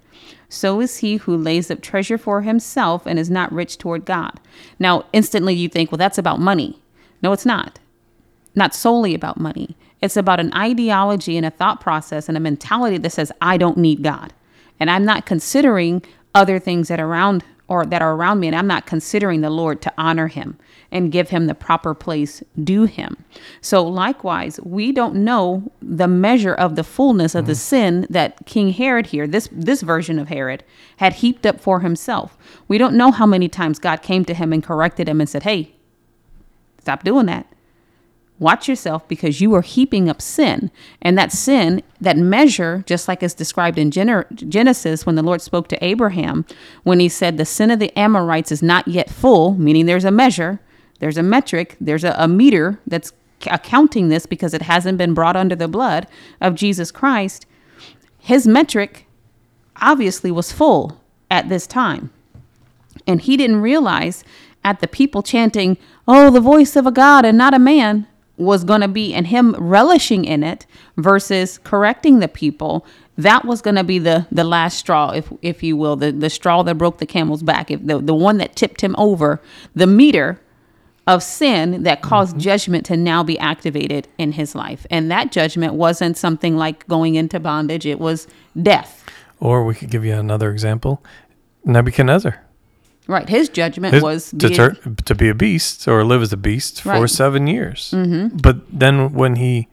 So 0.49 0.81
is 0.81 0.99
he 0.99 1.17
who 1.17 1.37
lays 1.37 1.71
up 1.71 1.81
treasure 1.81 2.19
for 2.19 2.43
himself 2.43 3.07
and 3.07 3.19
is 3.19 3.31
not 3.31 3.53
rich 3.53 3.79
toward 3.79 4.05
God. 4.05 4.39
Now, 4.79 5.07
instantly 5.13 5.55
you 5.55 5.69
think, 5.69 5.91
well, 5.91 5.99
that's 5.99 6.19
about 6.19 6.41
money. 6.41 6.81
No, 7.23 7.33
it's 7.33 7.47
not. 7.47 7.79
Not 8.55 8.75
solely 8.75 9.15
about 9.15 9.41
money. 9.41 9.77
It's 10.03 10.17
about 10.17 10.41
an 10.41 10.53
ideology 10.53 11.37
and 11.37 11.47
a 11.47 11.51
thought 11.51 11.81
process 11.81 12.29
and 12.29 12.37
a 12.37 12.41
mentality 12.41 12.99
that 12.99 13.11
says, 13.11 13.33
I 13.41 13.57
don't 13.57 13.79
need 13.79 14.03
God. 14.03 14.33
And 14.81 14.91
I'm 14.91 15.05
not 15.05 15.27
considering 15.27 16.03
other 16.35 16.59
things 16.59 16.89
that 16.89 16.99
are 17.01 17.07
around 17.07 17.45
or 17.69 17.87
that 17.87 18.03
are 18.03 18.15
around 18.15 18.41
me, 18.41 18.49
and 18.49 18.57
I'm 18.57 18.67
not 18.67 18.85
considering 18.85 19.41
the 19.41 19.49
Lord 19.49 19.81
to 19.83 19.93
honor 19.97 20.27
him 20.27 20.59
and 20.91 21.11
give 21.11 21.31
him 21.31 21.47
the 21.47 21.55
proper 21.55 21.95
place 21.95 22.43
due 22.63 22.85
him. 22.85 23.25
So 23.63 23.83
likewise, 23.83 24.61
we 24.63 24.93
don't 24.93 25.15
know 25.15 25.73
the 25.81 26.09
measure 26.09 26.53
of 26.53 26.77
the 26.77 26.85
fullness 26.85 27.35
of 27.35 27.47
the 27.47 27.53
mm. 27.53 27.57
sin 27.57 28.07
that 28.11 28.45
King 28.45 28.73
Herod 28.73 29.07
here, 29.07 29.27
this 29.27 29.49
this 29.51 29.81
version 29.81 30.19
of 30.19 30.29
Herod, 30.29 30.65
had 30.99 31.15
heaped 31.15 31.47
up 31.47 31.61
for 31.61 31.81
himself. 31.81 32.37
We 32.69 32.77
don't 32.77 32.97
know 32.97 33.11
how 33.11 33.25
many 33.25 33.49
times 33.49 33.79
God 33.79 34.03
came 34.03 34.25
to 34.27 34.35
him 34.35 34.53
and 34.53 34.63
corrected 34.63 35.09
him 35.09 35.21
and 35.21 35.31
said, 35.31 35.45
Hey, 35.45 35.73
stop 36.79 37.05
doing 37.05 37.27
that. 37.27 37.47
Watch 38.39 38.69
yourself 38.69 39.07
because 39.07 39.41
you 39.41 39.55
are 39.55 39.63
heaping 39.63 40.09
up 40.09 40.21
sin. 40.21 40.71
And 41.01 41.17
that 41.17 41.33
sin, 41.33 41.83
that 42.01 42.17
measure, 42.17 42.83
just 42.87 43.07
like 43.07 43.23
is 43.23 43.35
described 43.35 43.79
in 43.79 43.91
Genesis 43.91 45.07
when 45.07 45.15
the 45.15 45.23
Lord 45.23 45.41
spoke 45.41 45.69
to 45.69 45.85
Abraham, 45.85 46.45
when 46.83 46.99
he 46.99 47.09
said, 47.09 47.37
The 47.37 47.45
sin 47.45 47.71
of 47.71 47.79
the 47.79 47.97
Amorites 47.97 48.51
is 48.51 48.63
not 48.63 48.89
yet 48.89 49.11
full, 49.11 49.55
meaning 49.55 49.87
there's 49.87 50.05
a 50.05 50.11
measure, 50.11 50.61
there's 50.99 51.19
a 51.19 51.23
metric, 51.23 51.77
there's 51.81 52.05
a, 52.05 52.15
a 52.19 52.27
meter 52.27 52.81
that's 52.87 53.13
accounting 53.49 54.09
this 54.09 54.27
because 54.27 54.55
it 54.55 54.63
hasn't 54.63 54.99
been 54.99 55.15
brought 55.15 55.37
under 55.37 55.55
the 55.55 55.69
blood 55.69 56.07
of 56.41 56.55
Jesus 56.55 56.91
Christ. 56.91 57.47
His 58.19 58.47
metric 58.47 59.07
obviously 59.81 60.31
was 60.31 60.53
full 60.53 61.01
at 61.31 61.49
this 61.49 61.67
time. 61.67 62.11
And 63.07 63.21
he 63.21 63.37
didn't 63.37 63.61
realize 63.61 64.23
at 64.65 64.81
the 64.81 64.89
people 64.89 65.23
chanting, 65.23 65.77
Oh, 66.07 66.31
the 66.31 66.41
voice 66.41 66.77
of 66.77 66.87
a 66.87 66.93
God 66.93 67.25
and 67.25 67.37
not 67.39 67.55
a 67.55 67.59
man, 67.59 68.07
was 68.43 68.65
going 68.65 68.81
to 68.81 68.89
be, 68.89 69.15
and 69.15 69.27
him 69.27 69.55
relishing 69.59 70.25
in 70.25 70.43
it 70.43 70.67
versus 70.97 71.59
correcting 71.59 72.19
the 72.19 72.29
people. 72.29 72.87
That 73.19 73.45
was 73.45 73.61
going 73.61 73.77
to 73.77 73.85
be 73.85 73.99
the 73.99 74.27
the 74.33 74.45
last 74.45 74.79
straw, 74.79 75.11
if 75.11 75.33
if 75.43 75.63
you 75.63 75.77
will, 75.77 75.97
the 75.97 76.13
the 76.13 76.31
straw 76.31 76.63
that 76.63 76.77
broke 76.77 76.99
the 76.99 77.07
camel's 77.07 77.43
back, 77.43 77.71
if 77.71 77.85
the 77.87 77.99
the 77.99 78.15
one 78.15 78.39
that 78.39 78.57
tipped 78.57 78.81
him 78.81 78.95
over, 78.99 79.41
the 79.75 79.87
meter 79.87 80.41
of 81.07 81.23
sin 81.23 81.83
that 81.83 82.01
caused 82.03 82.33
mm-hmm. 82.33 82.41
judgment 82.41 82.87
to 82.87 82.97
now 82.97 83.23
be 83.23 83.39
activated 83.39 84.09
in 84.19 84.33
his 84.33 84.55
life. 84.55 84.87
And 84.91 85.11
that 85.11 85.33
judgment 85.33 85.75
wasn't 85.75 86.17
something 86.17 86.57
like 86.57 86.87
going 86.87 87.17
into 87.17 87.41
bondage, 87.41 87.87
it 87.87 87.99
was 87.99 88.29
death. 88.61 89.05
Or 89.41 89.65
we 89.65 89.75
could 89.75 89.91
give 89.91 90.05
you 90.05 90.15
another 90.15 90.51
example 90.51 91.03
Nebuchadnezzar. 91.65 92.41
Right. 93.09 93.29
His 93.29 93.49
judgment 93.49 93.95
His- 93.95 94.03
was 94.03 94.31
to, 94.39 94.49
tur- 94.49 94.77
to 95.07 95.15
be 95.15 95.29
a 95.29 95.35
beast 95.35 95.89
or 95.89 96.05
live 96.05 96.23
as 96.23 96.33
a 96.33 96.37
beast 96.37 96.83
for 96.83 97.09
seven 97.09 97.47
years. 97.47 97.91
Mm-hmm. 97.95 98.37
But 98.39 98.59
then 98.71 99.13
when 99.13 99.37
he 99.37 99.69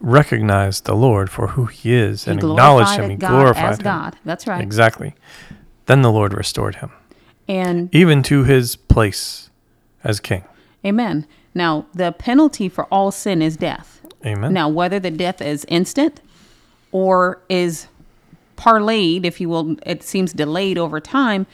recognized 0.00 0.86
the 0.86 0.94
Lord 0.94 1.30
for 1.30 1.48
who 1.48 1.66
he 1.66 1.92
is 1.92 2.24
he 2.24 2.30
and 2.30 2.40
acknowledged 2.40 2.92
him, 2.92 3.10
he 3.10 3.16
God 3.16 3.28
glorified 3.30 3.64
as 3.72 3.78
him. 3.78 3.84
God. 3.84 4.16
That's 4.24 4.46
right. 4.46 4.62
Exactly. 4.62 5.14
Then 5.86 6.02
the 6.02 6.10
Lord 6.12 6.32
restored 6.32 6.76
him, 6.76 6.90
And 7.48 7.94
even 7.94 8.22
to 8.24 8.44
his 8.44 8.76
place 8.76 9.50
as 10.04 10.20
king. 10.20 10.44
amen. 10.84 11.26
Now, 11.52 11.86
the 11.92 12.12
penalty 12.12 12.68
for 12.68 12.84
all 12.86 13.10
sin 13.10 13.42
is 13.42 13.56
death. 13.56 14.06
Amen. 14.24 14.52
Now, 14.52 14.68
whether 14.68 15.00
the 15.00 15.10
death 15.10 15.42
is 15.42 15.64
instant 15.68 16.20
or 16.92 17.42
is 17.48 17.88
parlayed, 18.56 19.24
if 19.24 19.40
you 19.40 19.48
will, 19.48 19.76
it 19.84 20.02
seems 20.04 20.32
delayed 20.32 20.78
over 20.78 21.00
time, 21.00 21.46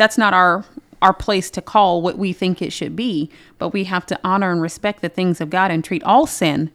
that's 0.00 0.16
not 0.16 0.32
our 0.32 0.64
our 1.02 1.12
place 1.12 1.50
to 1.50 1.60
call 1.62 2.00
what 2.00 2.16
we 2.16 2.32
think 2.32 2.60
it 2.60 2.72
should 2.72 2.96
be, 2.96 3.30
but 3.58 3.70
we 3.70 3.84
have 3.84 4.04
to 4.06 4.18
honor 4.24 4.50
and 4.50 4.60
respect 4.60 5.02
the 5.02 5.08
things 5.08 5.40
of 5.40 5.50
God 5.50 5.70
and 5.70 5.84
treat 5.84 6.02
all 6.04 6.26
sin 6.26 6.70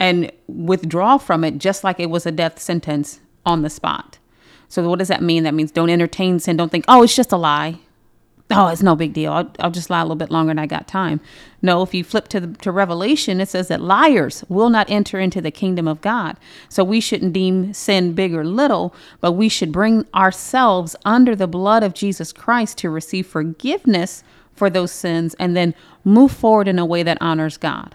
and 0.00 0.30
withdraw 0.48 1.18
from 1.18 1.44
it 1.44 1.58
just 1.58 1.84
like 1.84 2.00
it 2.00 2.10
was 2.10 2.26
a 2.26 2.32
death 2.32 2.60
sentence 2.60 3.20
on 3.46 3.62
the 3.62 3.70
spot. 3.70 4.18
So 4.68 4.88
what 4.88 4.98
does 4.98 5.08
that 5.08 5.22
mean? 5.22 5.44
That 5.44 5.54
means 5.54 5.70
don't 5.70 5.90
entertain 5.90 6.40
sin. 6.40 6.56
Don't 6.56 6.70
think, 6.70 6.84
oh, 6.88 7.02
it's 7.02 7.14
just 7.14 7.32
a 7.32 7.36
lie. 7.36 7.78
Oh, 8.50 8.68
it's 8.68 8.82
no 8.82 8.96
big 8.96 9.12
deal. 9.12 9.32
I'll, 9.32 9.50
I'll 9.60 9.70
just 9.70 9.90
lie 9.90 10.00
a 10.00 10.04
little 10.04 10.16
bit 10.16 10.30
longer 10.30 10.50
and 10.50 10.60
I 10.60 10.64
got 10.64 10.88
time. 10.88 11.20
No, 11.60 11.82
if 11.82 11.92
you 11.92 12.02
flip 12.02 12.28
to 12.28 12.40
the, 12.40 12.46
to 12.58 12.72
Revelation, 12.72 13.42
it 13.42 13.48
says 13.50 13.68
that 13.68 13.82
liars 13.82 14.42
will 14.48 14.70
not 14.70 14.90
enter 14.90 15.20
into 15.20 15.42
the 15.42 15.50
kingdom 15.50 15.86
of 15.86 16.00
God. 16.00 16.36
So 16.70 16.82
we 16.82 17.00
shouldn't 17.00 17.34
deem 17.34 17.74
sin 17.74 18.14
big 18.14 18.34
or 18.34 18.44
little, 18.44 18.94
but 19.20 19.32
we 19.32 19.50
should 19.50 19.70
bring 19.70 20.06
ourselves 20.14 20.96
under 21.04 21.36
the 21.36 21.46
blood 21.46 21.82
of 21.82 21.92
Jesus 21.92 22.32
Christ 22.32 22.78
to 22.78 22.90
receive 22.90 23.26
forgiveness 23.26 24.24
for 24.54 24.70
those 24.70 24.92
sins 24.92 25.34
and 25.38 25.54
then 25.54 25.74
move 26.02 26.32
forward 26.32 26.68
in 26.68 26.78
a 26.78 26.86
way 26.86 27.02
that 27.02 27.18
honors 27.20 27.58
God 27.58 27.94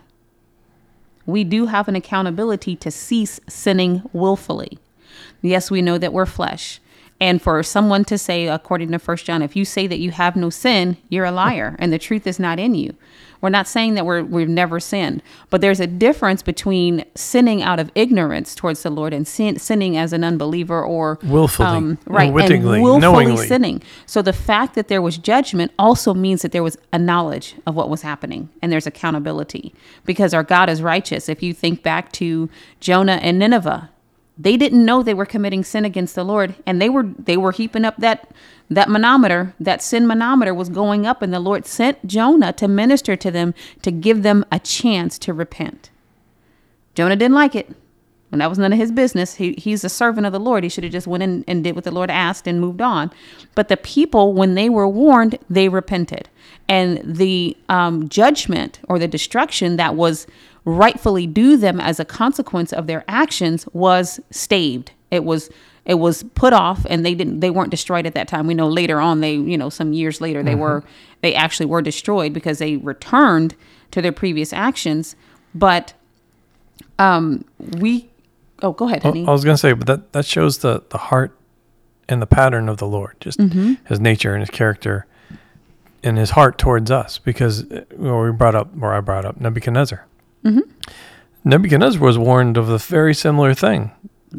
we 1.26 1.44
do 1.44 1.68
have 1.68 1.88
an 1.88 1.96
accountability 1.96 2.76
to 2.78 2.92
cease 2.92 3.40
sinning 3.48 4.04
willfully. 4.14 4.78
Yes, 5.42 5.72
we 5.72 5.82
know 5.82 5.98
that 5.98 6.14
we're 6.14 6.26
flesh. 6.26 6.80
And 7.24 7.42
for 7.42 7.64
someone 7.64 8.04
to 8.06 8.18
say, 8.18 8.48
according 8.48 8.92
to 8.92 9.00
First 9.00 9.26
John, 9.26 9.42
if 9.42 9.56
you 9.56 9.64
say 9.64 9.88
that 9.88 10.00
you 10.00 10.12
have 10.12 10.36
no 10.36 10.50
sin, 10.50 10.98
you're 11.08 11.24
a 11.24 11.32
liar, 11.32 11.78
and 11.80 11.94
the 11.94 11.98
truth 11.98 12.28
is 12.28 12.38
not 12.38 12.60
in 12.60 12.76
you. 12.76 12.94
We're 13.40 13.48
not 13.48 13.66
saying 13.66 13.94
that 13.94 14.06
we're, 14.06 14.24
we've 14.24 14.50
never 14.50 14.82
sinned, 14.82 15.24
but 15.50 15.62
there's 15.62 15.80
a 15.80 15.88
difference 15.88 16.44
between 16.44 17.06
sinning 17.16 17.64
out 17.64 17.80
of 17.80 17.92
ignorance 17.96 18.54
towards 18.54 18.84
the 18.84 18.90
Lord 18.90 19.14
and 19.14 19.26
sin, 19.26 19.58
sinning 19.58 19.96
as 19.96 20.12
an 20.12 20.26
unbeliever 20.26 20.84
or 20.84 21.18
Willfully, 21.24 21.68
um, 21.70 21.98
right, 22.08 22.28
and 22.28 22.66
willfully 22.66 23.00
knowingly. 23.00 23.48
sinning. 23.48 23.82
So 24.06 24.22
the 24.22 24.34
fact 24.34 24.76
that 24.76 24.90
there 24.90 25.02
was 25.02 25.18
judgment 25.18 25.72
also 25.80 26.14
means 26.14 26.42
that 26.42 26.52
there 26.52 26.62
was 26.62 26.78
a 26.92 27.00
knowledge 27.00 27.56
of 27.66 27.74
what 27.74 27.90
was 27.90 28.02
happening, 28.02 28.50
and 28.62 28.70
there's 28.70 28.88
accountability 28.88 29.74
because 30.04 30.34
our 30.34 30.44
God 30.44 30.70
is 30.70 30.82
righteous. 30.82 31.30
If 31.30 31.42
you 31.42 31.54
think 31.54 31.84
back 31.84 32.12
to 32.14 32.50
Jonah 32.82 33.20
and 33.22 33.40
Nineveh, 33.40 33.90
they 34.38 34.58
didn't 34.58 34.84
know 34.84 35.04
they 35.04 35.14
were 35.14 35.26
committing 35.26 35.64
sin 35.64 35.86
against 35.86 36.16
the 36.16 36.24
Lord, 36.24 36.56
and 36.66 36.82
they 36.82 36.90
were 36.90 37.04
they 37.04 37.38
were 37.38 37.52
heaping 37.52 37.86
up 37.86 37.98
that 37.98 38.32
that 38.70 38.90
manometer, 38.90 39.54
that 39.60 39.82
sin 39.82 40.08
manometer 40.08 40.54
was 40.54 40.70
going 40.70 41.06
up, 41.06 41.22
and 41.22 41.34
the 41.34 41.40
Lord 41.40 41.66
sent 41.66 42.06
Jonah 42.08 42.54
to 42.54 42.68
minister 42.68 43.16
to 43.16 43.30
them 43.30 43.54
to 43.82 43.92
give 43.92 44.24
them 44.24 44.46
a 44.52 44.60
chance 44.60 45.20
to 45.20 45.34
repent. 45.34 45.92
Jonah 46.96 47.16
didn't 47.16 47.36
like 47.36 47.56
it. 47.56 47.76
And 48.32 48.42
that 48.42 48.50
was 48.50 48.58
none 48.58 48.74
of 48.74 48.80
his 48.80 48.92
business. 48.92 49.36
He, 49.36 49.54
he's 49.60 49.84
a 49.84 49.90
servant 49.90 50.26
of 50.26 50.34
the 50.34 50.40
Lord. 50.40 50.64
He 50.64 50.70
should 50.70 50.84
have 50.84 50.92
just 50.92 51.06
went 51.06 51.22
in 51.22 51.46
and 51.48 51.64
did 51.64 51.76
what 51.76 51.84
the 51.84 51.92
Lord 51.92 52.10
asked 52.10 52.48
and 52.48 52.60
moved 52.60 52.82
on. 52.82 53.12
But 53.54 53.68
the 53.68 53.78
people, 53.78 54.34
when 54.34 54.56
they 54.56 54.70
were 54.70 54.88
warned, 54.88 55.38
they 55.52 55.70
repented. 55.70 56.30
And 56.68 57.00
the 57.06 57.56
um, 57.70 58.10
judgment 58.10 58.80
or 58.90 58.98
the 58.98 59.08
destruction 59.08 59.78
that 59.78 59.94
was 59.94 60.26
rightfully 60.66 61.28
due 61.28 61.58
them 61.58 61.80
as 61.80 62.00
a 62.00 62.06
consequence 62.06 62.72
of 62.72 62.88
their 62.88 63.04
actions 63.08 63.68
was 63.74 64.20
staved. 64.32 64.92
It 65.12 65.24
was 65.24 65.50
it 65.86 65.96
was 65.96 66.24
put 66.36 66.54
off 66.54 66.86
and 66.90 67.06
they 67.06 67.14
didn't 67.14 67.42
they 67.42 67.50
weren't 67.50 67.70
destroyed 67.72 68.06
at 68.06 68.14
that 68.14 68.28
time. 68.28 68.48
We 68.48 68.54
know 68.54 68.70
later 68.70 69.00
on 69.02 69.20
they, 69.20 69.34
you 69.36 69.58
know, 69.58 69.70
some 69.70 69.92
years 69.94 70.22
later 70.22 70.42
they 70.42 70.56
were 70.56 70.84
they 71.22 71.36
actually 71.36 71.66
were 71.66 71.82
destroyed 71.82 72.32
because 72.34 72.60
they 72.60 72.78
returned 72.78 73.56
to 73.92 74.02
their 74.02 74.14
previous 74.14 74.54
actions. 74.54 75.16
But 75.54 75.94
um 77.00 77.44
we 77.80 78.10
oh 78.62 78.72
go 78.72 78.88
ahead, 78.88 79.04
Well, 79.04 79.14
honey. 79.14 79.28
I 79.28 79.32
was 79.32 79.44
going 79.44 79.56
to 79.56 79.60
say, 79.60 79.74
but 79.74 79.88
that, 79.88 80.14
that 80.14 80.26
shows 80.26 80.60
the, 80.60 80.84
the 80.90 80.98
heart 80.98 81.38
and 82.08 82.22
the 82.22 82.28
pattern 82.28 82.70
of 82.70 82.78
the 82.78 82.88
Lord, 82.88 83.16
just 83.20 83.40
Mm-hmm. 83.40 83.74
his 83.86 84.00
nature 84.00 84.34
and 84.34 84.42
his 84.42 84.50
character 84.50 85.06
and 86.04 86.18
his 86.18 86.32
heart 86.32 86.58
towards 86.58 86.92
us. 86.92 87.18
Because 87.18 87.70
uh, 87.72 87.84
well, 87.96 88.22
we 88.24 88.32
brought 88.32 88.56
up, 88.56 88.70
or 88.82 88.94
I 88.94 89.00
brought 89.02 89.26
up 89.26 89.40
Nebuchadnezzar. 89.40 90.06
Mm-hmm. 90.44 90.60
Nebuchadnezzar 91.46 92.02
was 92.02 92.18
warned 92.18 92.58
of 92.58 92.70
a 92.70 92.78
very 92.78 93.14
similar 93.14 93.54
thing 93.54 93.92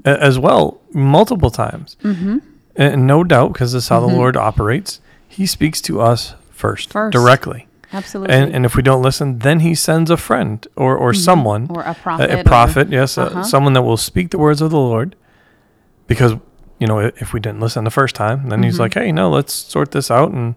a- 0.05 0.23
as 0.23 0.39
well, 0.39 0.81
multiple 0.93 1.51
times. 1.51 1.97
Mm-hmm. 2.03 2.39
And 2.77 3.07
no 3.07 3.23
doubt, 3.25 3.53
because 3.53 3.73
this 3.73 3.85
is 3.85 3.89
how 3.89 4.01
the 4.01 4.07
Lord 4.15 4.37
operates, 4.37 5.01
he 5.29 5.47
speaks 5.47 5.81
to 5.83 6.01
us 6.01 6.35
first, 6.51 6.91
First. 6.93 7.13
directly. 7.13 7.69
Absolutely. 7.93 8.35
And 8.35 8.53
and 8.53 8.65
if 8.67 8.75
we 8.75 8.83
don't 8.83 9.03
listen, 9.03 9.39
then 9.39 9.61
he 9.61 9.75
sends 9.77 10.11
a 10.11 10.17
friend 10.17 10.67
or 10.75 10.97
or 10.97 11.15
someone, 11.15 11.69
or 11.71 11.83
a 11.83 11.91
a, 11.93 11.95
prophet. 11.95 12.31
a 12.31 12.41
or- 12.41 12.45
prophet, 12.45 12.89
yes, 12.91 13.17
uh, 13.17 13.23
Uh-huh. 13.27 13.43
someone 13.45 13.73
that 13.75 13.83
will 13.83 13.97
speak 13.97 14.31
the 14.31 14.39
words 14.39 14.61
of 14.61 14.71
the 14.71 14.79
Lord. 14.79 15.15
Because 16.09 16.33
you 16.81 16.89
know, 16.89 16.99
if 16.99 17.33
we 17.33 17.39
didn't 17.39 17.61
listen 17.61 17.85
the 17.85 17.91
first 17.91 18.17
time, 18.17 18.49
then 18.49 18.63
he's 18.65 18.77
Mhm. 18.77 18.81
like, 18.81 18.95
"Hey, 18.95 19.13
no, 19.13 19.31
let's 19.31 19.53
sort 19.55 19.93
this 19.93 20.11
out." 20.11 20.33
And 20.33 20.55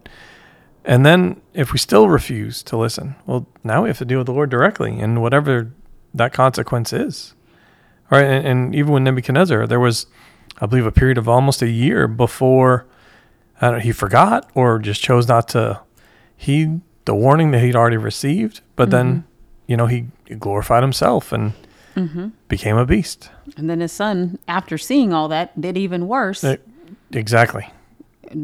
and 0.88 1.06
then 1.06 1.40
if 1.54 1.72
we 1.74 1.78
still 1.78 2.08
refuse 2.10 2.64
to 2.64 2.78
listen, 2.78 3.16
well, 3.28 3.46
now 3.64 3.84
we 3.84 3.90
have 3.90 3.98
to 4.00 4.06
deal 4.06 4.18
with 4.20 4.28
the 4.28 4.34
Lord 4.34 4.50
directly, 4.50 5.00
and 5.00 5.22
whatever 5.22 5.72
that 6.16 6.34
consequence 6.34 6.92
is, 6.94 7.36
right? 8.10 8.26
And, 8.26 8.48
and 8.48 8.76
even 8.76 8.92
with 8.94 9.04
Nebuchadnezzar, 9.04 9.68
there 9.68 9.80
was, 9.80 10.08
I 10.60 10.66
believe, 10.66 10.86
a 10.88 10.92
period 10.92 11.18
of 11.20 11.28
almost 11.30 11.62
a 11.62 11.70
year 11.70 12.08
before 12.08 12.88
I 13.60 13.68
don't 13.68 13.76
know, 13.76 13.80
he 13.84 13.92
forgot 13.92 14.50
or 14.56 14.80
just 14.80 15.02
chose 15.02 15.28
not 15.28 15.48
to 15.50 15.82
heed 16.36 16.82
the 17.06 17.16
warning 17.16 17.52
that 17.52 17.60
he'd 17.60 17.76
already 17.76 17.98
received. 17.98 18.62
But 18.76 18.92
then, 18.92 19.24
you 19.66 19.76
know, 19.76 19.88
he 19.88 20.06
glorified 20.38 20.84
himself 20.84 21.32
and 21.32 21.54
Mhm. 21.96 22.34
became 22.48 22.78
a 22.78 22.86
beast. 22.86 23.32
And 23.58 23.68
then 23.68 23.80
his 23.80 23.92
son, 23.92 24.38
after 24.48 24.78
seeing 24.78 25.12
all 25.12 25.28
that, 25.30 25.60
did 25.60 25.76
even 25.78 26.08
worse, 26.08 26.44
Uh, 26.44 26.58
Exactly. 27.12 27.68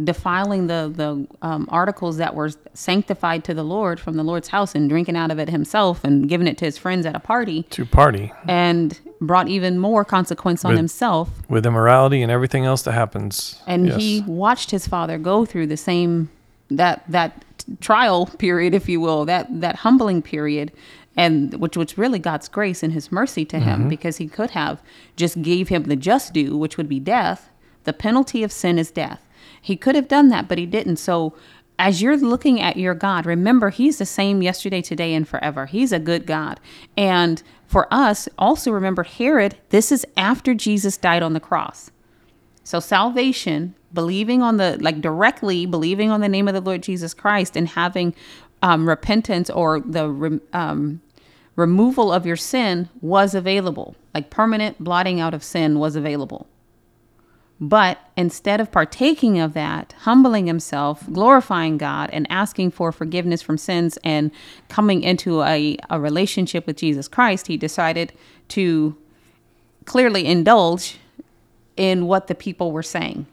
Defiling 0.03 0.67
the 0.67 0.91
the 0.95 1.27
um, 1.45 1.67
articles 1.71 2.17
that 2.17 2.35
were 2.35 2.51
sanctified 2.73 3.43
to 3.45 3.53
the 3.53 3.63
Lord 3.63 3.99
from 3.99 4.15
the 4.15 4.23
Lord's 4.23 4.47
house 4.49 4.75
and 4.75 4.89
drinking 4.89 5.15
out 5.15 5.31
of 5.31 5.39
it 5.39 5.49
himself 5.49 6.03
and 6.03 6.27
giving 6.29 6.47
it 6.47 6.57
to 6.59 6.65
his 6.65 6.77
friends 6.77 7.05
at 7.05 7.15
a 7.15 7.19
party, 7.19 7.63
To 7.71 7.85
party 7.85 8.31
and 8.47 8.99
brought 9.21 9.47
even 9.47 9.79
more 9.79 10.03
consequence 10.03 10.65
on 10.65 10.71
With- 10.71 10.77
himself. 10.79 11.29
with 11.49 11.65
immorality 11.65 12.21
and 12.21 12.31
everything 12.31 12.65
else 12.65 12.81
that 12.83 12.91
happens. 12.93 13.61
And 13.67 13.87
Yes. 13.87 13.97
he 14.01 14.21
watched 14.27 14.71
his 14.71 14.87
father 14.87 15.17
go 15.17 15.45
through 15.45 15.67
the 15.67 15.77
same 15.77 16.29
that 16.69 17.03
that 17.07 17.43
trial 17.79 18.25
period, 18.25 18.73
if 18.73 18.89
you 18.89 18.99
will, 18.99 19.25
that 19.25 19.47
that 19.61 19.77
humbling 19.77 20.21
period. 20.21 20.71
And 21.15 21.53
which 21.61 21.77
was 21.77 21.95
really 21.95 22.17
God's 22.17 22.47
grace 22.49 22.81
and 22.81 22.91
His 22.91 23.11
mercy 23.11 23.45
to 23.45 23.57
Mm-hmm. 23.57 23.69
him, 23.69 23.87
because 23.87 24.17
He 24.17 24.27
could 24.27 24.49
have 24.51 24.81
just 25.15 25.43
gave 25.43 25.69
him 25.69 25.83
the 25.83 25.95
just 25.95 26.33
due, 26.33 26.57
which 26.57 26.75
would 26.75 26.89
be 26.89 26.99
death. 26.99 27.49
The 27.83 27.93
penalty 27.93 28.41
of 28.41 28.51
sin 28.51 28.79
is 28.79 28.89
death. 28.89 29.21
He 29.61 29.75
could 29.75 29.95
have 29.95 30.07
done 30.07 30.29
that, 30.29 30.47
but 30.47 30.57
he 30.57 30.65
didn't. 30.65 30.97
So, 30.97 31.33
as 31.79 32.01
you're 32.01 32.17
looking 32.17 32.61
at 32.61 32.77
your 32.77 32.93
God, 32.93 33.25
remember 33.25 33.69
He's 33.69 33.97
the 33.97 34.05
same 34.05 34.41
yesterday, 34.41 34.81
today, 34.81 35.13
and 35.13 35.27
forever. 35.27 35.65
He's 35.65 35.91
a 35.91 35.99
good 35.99 36.25
God. 36.25 36.59
And 36.95 37.41
for 37.65 37.91
us, 37.91 38.29
also 38.37 38.71
remember 38.71 39.03
Herod. 39.03 39.57
This 39.69 39.91
is 39.91 40.05
after 40.15 40.53
Jesus 40.53 40.97
died 40.97 41.23
on 41.23 41.33
the 41.33 41.39
cross. 41.39 41.89
So 42.63 42.79
salvation, 42.79 43.75
believing 43.93 44.41
on 44.41 44.57
the 44.57 44.77
like 44.79 45.01
directly 45.01 45.65
believing 45.65 46.11
on 46.11 46.21
the 46.21 46.29
name 46.29 46.47
of 46.47 46.53
the 46.53 46.61
Lord 46.61 46.83
Jesus 46.83 47.13
Christ 47.13 47.57
and 47.57 47.67
having 47.67 48.15
um, 48.61 48.87
repentance 48.87 49.49
or 49.49 49.81
the 49.81 50.39
um, 50.53 51.01
removal 51.55 52.11
of 52.11 52.25
your 52.25 52.35
sin 52.37 52.89
was 53.01 53.35
available. 53.35 53.95
Like 54.13 54.29
permanent 54.29 54.83
blotting 54.83 55.19
out 55.19 55.33
of 55.33 55.43
sin 55.43 55.79
was 55.79 55.95
available. 55.95 56.47
But 57.59 57.99
instead 58.17 58.59
of 58.59 58.71
partaking 58.71 59.39
of 59.39 59.53
that, 59.53 59.93
humbling 59.99 60.47
himself, 60.47 61.09
glorifying 61.11 61.77
God, 61.77 62.09
and 62.11 62.27
asking 62.29 62.71
for 62.71 62.91
forgiveness 62.91 63.41
from 63.41 63.57
sins 63.57 63.97
and 64.03 64.31
coming 64.69 65.03
into 65.03 65.41
a, 65.43 65.77
a 65.89 65.99
relationship 65.99 66.67
with 66.67 66.77
Jesus 66.77 67.07
Christ, 67.07 67.47
he 67.47 67.55
decided 67.55 68.11
to 68.49 68.97
clearly 69.85 70.25
indulge 70.25 70.97
in 71.77 72.05
what 72.05 72.27
the 72.27 72.35
people 72.35 72.71
were 72.71 72.83
saying 72.83 73.25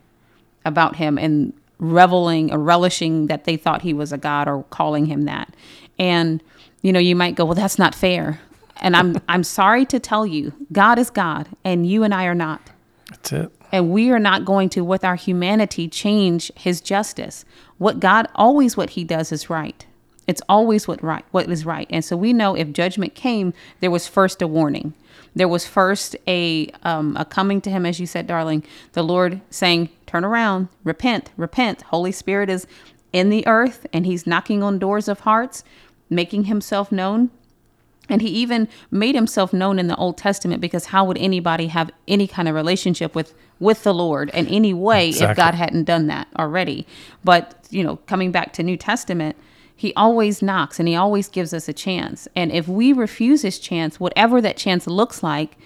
about 0.65 0.97
him 0.97 1.19
and 1.19 1.53
reveling 1.79 2.53
or 2.53 2.59
relishing 2.59 3.27
that 3.27 3.45
they 3.45 3.57
thought 3.57 3.83
he 3.83 3.95
was 3.95 4.13
a 4.13 4.19
god 4.19 4.47
or 4.47 4.65
calling 4.65 5.07
him 5.07 5.25
that. 5.25 5.55
And 5.99 6.43
you 6.83 6.93
know, 6.93 6.99
you 7.01 7.15
might 7.15 7.35
go, 7.35 7.45
"Well, 7.45 7.55
that's 7.55 7.79
not 7.79 7.95
fair." 7.95 8.41
And 8.81 8.97
I'm 8.97 9.17
I'm 9.29 9.45
sorry 9.45 9.85
to 9.87 9.99
tell 9.99 10.27
you, 10.27 10.53
God 10.73 10.99
is 10.99 11.11
God 11.11 11.49
and 11.65 11.87
you 11.87 12.05
and 12.05 12.15
I 12.15 12.25
are 12.25 12.35
not. 12.35 12.71
That's 13.11 13.33
it. 13.33 13.53
And 13.73 13.91
we 13.91 14.11
are 14.11 14.19
not 14.19 14.45
going 14.45 14.69
to 14.71 14.83
with 14.83 15.05
our 15.05 15.17
humanity 15.17 15.89
change 15.89 16.51
his 16.57 16.81
justice. 16.81 17.45
What 17.79 18.01
God 18.01 18.27
always 18.35 18.77
what 18.77 18.91
he 18.91 19.05
does 19.05 19.31
is 19.33 19.51
right. 19.51 19.87
It's 20.27 20.43
always 20.49 20.87
what 20.87 21.03
right 21.03 21.25
what 21.33 21.49
is 21.49 21.67
right. 21.67 21.89
And 21.91 22.05
so 22.05 22.17
we 22.17 22.33
know 22.33 22.57
if 22.57 22.73
judgment 22.73 23.15
came, 23.15 23.53
there 23.81 23.91
was 23.91 24.07
first 24.07 24.43
a 24.43 24.47
warning. 24.47 24.95
There 25.35 25.49
was 25.49 25.67
first 25.67 26.17
a 26.27 26.69
um, 26.83 27.17
a 27.17 27.25
coming 27.25 27.61
to 27.63 27.71
him, 27.71 27.87
as 27.87 28.01
you 28.01 28.07
said, 28.07 28.27
darling. 28.27 28.65
The 28.93 29.03
Lord 29.03 29.41
saying, 29.51 29.89
"Turn 30.07 30.25
around, 30.25 30.69
repent, 30.85 31.31
repent." 31.37 31.83
Holy 31.83 32.13
Spirit 32.13 32.51
is 32.51 32.67
in 33.13 33.31
the 33.31 33.47
earth, 33.47 33.87
and 33.93 34.07
He's 34.07 34.27
knocking 34.27 34.63
on 34.63 34.79
doors 34.79 35.09
of 35.09 35.21
hearts, 35.21 35.65
making 36.09 36.45
Himself 36.45 36.91
known. 36.93 37.31
And 38.11 38.21
He 38.21 38.29
even 38.29 38.69
made 38.91 39.15
Himself 39.15 39.53
known 39.53 39.79
in 39.79 39.87
the 39.87 39.97
Old 39.97 40.19
Testament 40.19 40.61
because 40.61 40.87
how 40.87 41.05
would 41.05 41.19
anybody 41.19 41.69
have 41.69 41.91
any 42.09 42.27
kind 42.27 42.49
of 42.49 42.55
relationship 42.55 43.15
with 43.15 43.35
with 43.59 43.83
the 43.85 43.95
Lord 43.95 44.31
in 44.31 44.47
any 44.49 44.73
way 44.75 45.11
if 45.11 45.37
God 45.37 45.55
hadn't 45.55 45.85
done 45.85 46.07
that 46.09 46.29
already? 46.39 46.87
But 47.25 47.67
you 47.71 47.83
know, 47.83 47.97
coming 48.07 48.31
back 48.33 48.53
to 48.55 48.63
New 48.63 48.77
Testament. 48.77 49.37
He 49.77 49.95
always 49.95 50.43
knocks 50.43 50.79
and 50.79 50.87
he 50.87 50.95
always 50.95 51.27
gives 51.27 51.55
us 51.55 51.67
a 51.67 51.73
chance. 51.73 52.29
And 52.37 52.53
if 52.53 52.69
we 52.69 52.93
refuse 52.93 53.41
his 53.41 53.59
chance, 53.59 53.99
whatever 53.99 54.43
that 54.43 54.59
chance 54.59 54.87
looks 54.87 55.23
like, 55.23 55.57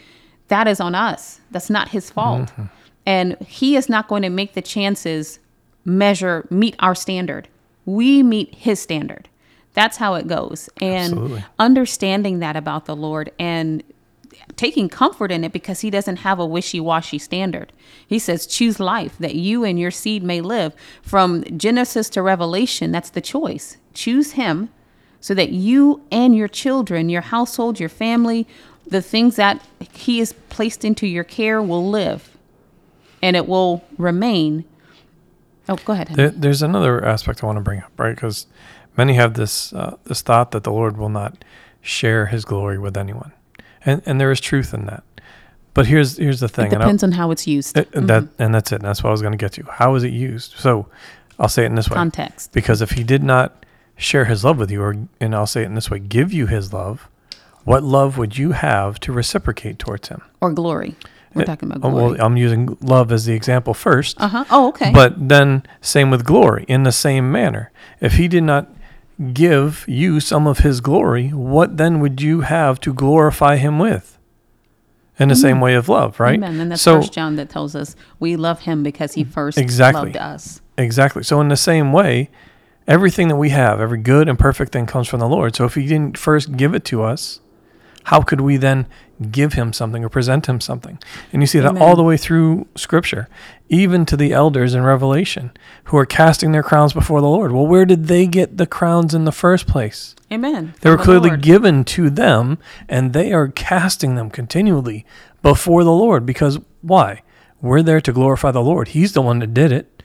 that 0.46 0.68
is 0.68 0.78
on 0.78 0.94
us. 0.94 1.40
That's 1.50 1.68
not 1.68 1.88
his 1.88 2.11
fault. 2.11 2.50
Mm-hmm. 2.50 2.64
And 3.07 3.37
he 3.40 3.74
is 3.74 3.88
not 3.88 4.07
going 4.07 4.22
to 4.22 4.30
make 4.30 4.54
the 4.54 4.62
chances 4.62 5.40
measure 5.85 6.46
meet 6.50 6.76
our 6.78 6.94
standard. 6.94 7.48
We 7.87 8.22
meet 8.22 8.54
his 8.54 8.80
standard. 8.80 9.28
That's 9.75 9.99
how 9.99 10.15
it 10.15 10.27
goes. 10.27 10.71
And 10.81 11.13
Absolutely. 11.13 11.45
understanding 11.59 12.39
that 12.39 12.57
about 12.57 12.87
the 12.87 12.97
Lord 12.97 13.31
and 13.39 13.83
taking 14.57 14.89
comfort 14.89 15.31
in 15.31 15.45
it 15.45 15.53
because 15.53 15.81
he 15.81 15.91
doesn't 15.91 16.17
have 16.19 16.39
a 16.39 16.47
wishy-washy 16.47 17.19
standard. 17.19 17.73
He 18.07 18.19
says 18.19 18.47
choose 18.47 18.81
life 18.81 19.17
that 19.19 19.35
you 19.35 19.65
and 19.65 19.79
your 19.79 19.91
seed 19.91 20.23
may 20.23 20.41
live. 20.41 20.75
From 21.03 21.45
Genesis 21.57 22.09
to 22.11 22.23
Revelation, 22.23 22.93
that's 22.93 23.11
the 23.11 23.21
choice. 23.21 23.77
Choose 23.93 24.33
him 24.33 24.71
so 25.21 25.35
that 25.35 25.51
you 25.51 26.03
and 26.11 26.37
your 26.37 26.49
children, 26.49 27.09
your 27.09 27.23
household, 27.23 27.81
your 27.81 27.89
family, 27.89 28.47
the 28.87 29.01
things 29.03 29.37
that 29.37 29.63
he 29.93 30.19
has 30.19 30.33
placed 30.51 30.85
into 30.85 31.07
your 31.07 31.25
care 31.25 31.63
will 31.63 31.89
live 31.89 32.37
and 33.23 33.37
it 33.37 33.49
will 33.49 33.83
remain. 33.97 34.65
Oh, 35.69 35.77
go 35.85 35.95
ahead. 35.95 36.09
There, 36.09 36.29
there's 36.29 36.61
another 36.61 37.03
aspect 37.03 37.43
I 37.43 37.47
want 37.47 37.57
to 37.57 37.63
bring 37.63 37.81
up, 37.81 37.93
right? 37.99 38.15
Because 38.15 38.47
many 38.96 39.14
have 39.14 39.35
this 39.35 39.72
uh, 39.72 39.96
this 40.04 40.22
thought 40.22 40.50
that 40.52 40.64
the 40.64 40.72
Lord 40.72 40.96
will 40.96 41.09
not 41.09 41.44
share 41.83 42.26
His 42.26 42.44
glory 42.44 42.78
with 42.78 42.96
anyone, 42.96 43.33
and 43.85 44.02
and 44.07 44.20
there 44.20 44.30
is 44.30 44.40
truth 44.40 44.72
in 44.74 44.87
that. 44.87 45.02
But 45.74 45.87
here's 45.87 46.16
here's 46.18 46.40
the 46.40 46.48
thing, 46.48 46.66
it 46.66 46.72
and 46.74 46.80
depends 46.83 47.02
on 47.02 47.12
how 47.12 47.30
it's 47.30 47.46
used. 47.46 47.76
it- 47.76 47.90
that 47.92 48.28
and 48.38 48.54
that's 48.54 48.70
it. 48.72 48.76
And 48.76 48.85
that's 48.85 49.02
what 49.02 49.09
I 49.11 49.12
was 49.12 49.22
going 49.22 49.33
to 49.33 49.38
get 49.38 49.52
to. 49.54 49.64
How 49.70 49.94
is 49.96 50.04
it 50.04 50.12
used? 50.12 50.54
So 50.57 50.87
I'll 51.38 51.48
say 51.48 51.64
it 51.64 51.66
in 51.66 51.74
this 51.74 51.90
way: 51.90 51.94
Context. 51.96 52.52
because 52.52 52.80
if 52.80 52.92
He 52.92 53.02
did 53.04 53.22
not 53.24 53.66
share 53.96 54.24
His 54.26 54.44
love 54.44 54.59
with 54.59 54.70
you, 54.70 54.83
or 54.83 54.94
and 55.20 55.35
I'll 55.35 55.46
say 55.48 55.62
it 55.62 55.66
in 55.66 55.74
this 55.74 55.90
way: 55.90 55.98
give 55.98 56.33
you 56.33 56.46
His 56.46 56.72
love, 56.72 57.09
what 57.64 57.83
love 57.83 58.18
would 58.18 58.38
you 58.38 58.52
have 58.52 59.00
to 59.00 59.12
reciprocate 59.12 59.78
towards 59.80 60.09
Him? 60.09 60.22
Or 60.40 60.52
glory. 60.52 60.94
We're 61.35 61.42
Uh, 61.42 61.46
talking 61.46 61.68
about 61.72 61.85
Oh, 61.85 61.90
glory. 61.90 62.12
well, 62.18 62.24
I'm 62.26 62.37
using 62.37 62.78
love 62.80 63.11
as 63.11 63.24
the 63.24 63.33
example 63.35 63.74
first. 63.74 64.20
uh 64.20 64.28
huh. 64.28 64.44
Oh, 64.52 64.68
okay. 64.68 64.92
But 64.92 65.28
then, 65.28 65.64
same 65.80 66.09
with 66.12 66.24
glory, 66.24 66.64
in 66.68 66.85
the 66.85 66.92
same 66.92 67.33
manner. 67.33 67.72
If 68.00 68.12
he 68.12 68.28
did 68.28 68.44
not 68.44 68.68
give 69.33 69.85
you 69.87 70.20
some 70.20 70.46
of 70.46 70.59
his 70.59 70.81
glory, 70.81 71.29
what 71.29 71.77
then 71.77 72.00
would 72.00 72.20
you 72.20 72.42
have 72.42 72.81
to 72.81 72.92
glorify 72.92 73.57
him 73.57 73.79
with? 73.79 74.18
In 75.16 75.29
the 75.29 75.37
same 75.37 75.57
mm-hmm. 75.57 75.61
way 75.62 75.74
of 75.74 75.88
love, 75.88 76.18
right? 76.18 76.35
Amen. 76.35 76.59
And 76.59 76.72
that's 76.72 76.83
so, 76.83 77.00
First 77.00 77.12
John 77.12 77.37
that 77.37 77.48
tells 77.48 77.77
us 77.77 77.94
we 78.18 78.35
love 78.35 78.61
him 78.61 78.83
because 78.83 79.14
he 79.14 79.22
first 79.22 79.59
Exactly. 79.59 80.07
loved 80.07 80.16
us. 80.16 80.61
exactly. 80.77 81.22
So, 81.22 81.40
in 81.40 81.46
the 81.46 81.57
same 81.57 81.92
way, 81.92 82.31
everything 82.88 83.29
that 83.29 83.37
we 83.37 83.50
have, 83.50 83.81
every 83.81 83.98
good 83.98 84.29
and 84.29 84.37
perfect 84.37 84.72
thing 84.72 84.87
comes 84.87 85.07
from 85.07 85.20
the 85.20 85.29
Lord. 85.29 85.55
So, 85.55 85.66
if 85.66 85.77
he 85.77 85.87
didn't 85.87 86.18
first 86.18 86.57
give 86.57 86.74
it 86.74 86.85
to 86.87 87.05
us, 87.05 87.38
how 88.05 88.23
could 88.23 88.40
we 88.40 88.57
then 88.57 88.87
give 89.31 89.55
him 89.55 89.73
something 89.73 90.05
or 90.05 90.09
present 90.09 90.47
him 90.47 90.61
something? 90.61 90.99
And 91.33 91.43
you 91.43 91.47
see 91.47 91.61
that 91.61 91.79
all 91.79 91.97
the 91.97 92.03
way 92.03 92.17
through 92.17 92.67
Scripture, 92.75 93.29
even 93.69 94.05
to 94.07 94.17
the 94.17 94.33
elders 94.33 94.75
in 94.75 94.83
Revelation 94.83 95.53
who 95.85 95.97
are 95.97 96.07
casting 96.07 96.53
their 96.53 96.62
crowns 96.62 96.93
before 96.93 97.21
the 97.21 97.29
Lord. 97.29 97.53
Well, 97.53 97.67
where 97.67 97.85
did 97.85 98.07
they 98.07 98.27
get 98.27 98.57
the 98.57 98.67
crowns 98.67 99.14
in 99.14 99.25
the 99.25 99.33
first 99.33 99.67
place? 99.67 100.14
Amen. 100.31 100.75
They 100.81 100.90
were 100.90 100.97
the 100.97 101.03
clearly 101.03 101.31
Lord. 101.31 101.43
given 101.43 101.85
to 101.85 102.11
them, 102.11 102.59
and 102.88 103.12
they 103.12 103.33
are 103.33 103.49
casting 103.49 104.14
them 104.14 104.31
continually 104.31 105.07
before 105.43 105.85
the 105.85 105.93
Lord. 105.93 106.27
Because 106.27 106.59
why? 106.83 107.23
We're 107.62 107.83
there 107.83 108.01
to 108.03 108.12
glorify 108.12 108.51
the 108.51 108.62
Lord. 108.62 108.88
He's 108.88 109.14
the 109.14 109.23
one 109.23 109.38
that 109.38 109.55
did 109.55 109.73
it, 109.73 110.03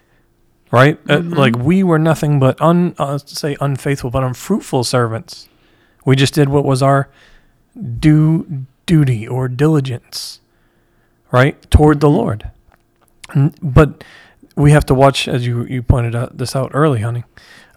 right? 0.71 0.97
Uh, 1.09 1.19
like 1.19 1.57
we 1.57 1.83
were 1.83 1.99
nothing 1.99 2.39
but 2.39 2.61
un 2.61 2.95
uh, 2.97 3.17
say 3.17 3.57
unfaithful, 3.59 4.09
but 4.11 4.23
unfruitful 4.23 4.85
servants. 4.85 5.49
We 6.05 6.15
just 6.15 6.33
did 6.33 6.47
what 6.47 6.63
was 6.63 6.81
our 6.81 7.09
due 7.99 8.65
duty 8.85 9.27
or 9.27 9.47
diligence, 9.47 10.39
right, 11.31 11.69
toward 11.69 11.99
the 11.99 12.09
Lord. 12.09 12.51
But 13.61 14.03
we 14.55 14.71
have 14.71 14.85
to 14.87 14.93
watch, 14.93 15.27
as 15.27 15.45
you 15.45 15.65
you 15.65 15.83
pointed 15.83 16.15
out 16.15 16.37
this 16.37 16.55
out 16.55 16.71
early, 16.73 17.01
honey, 17.01 17.23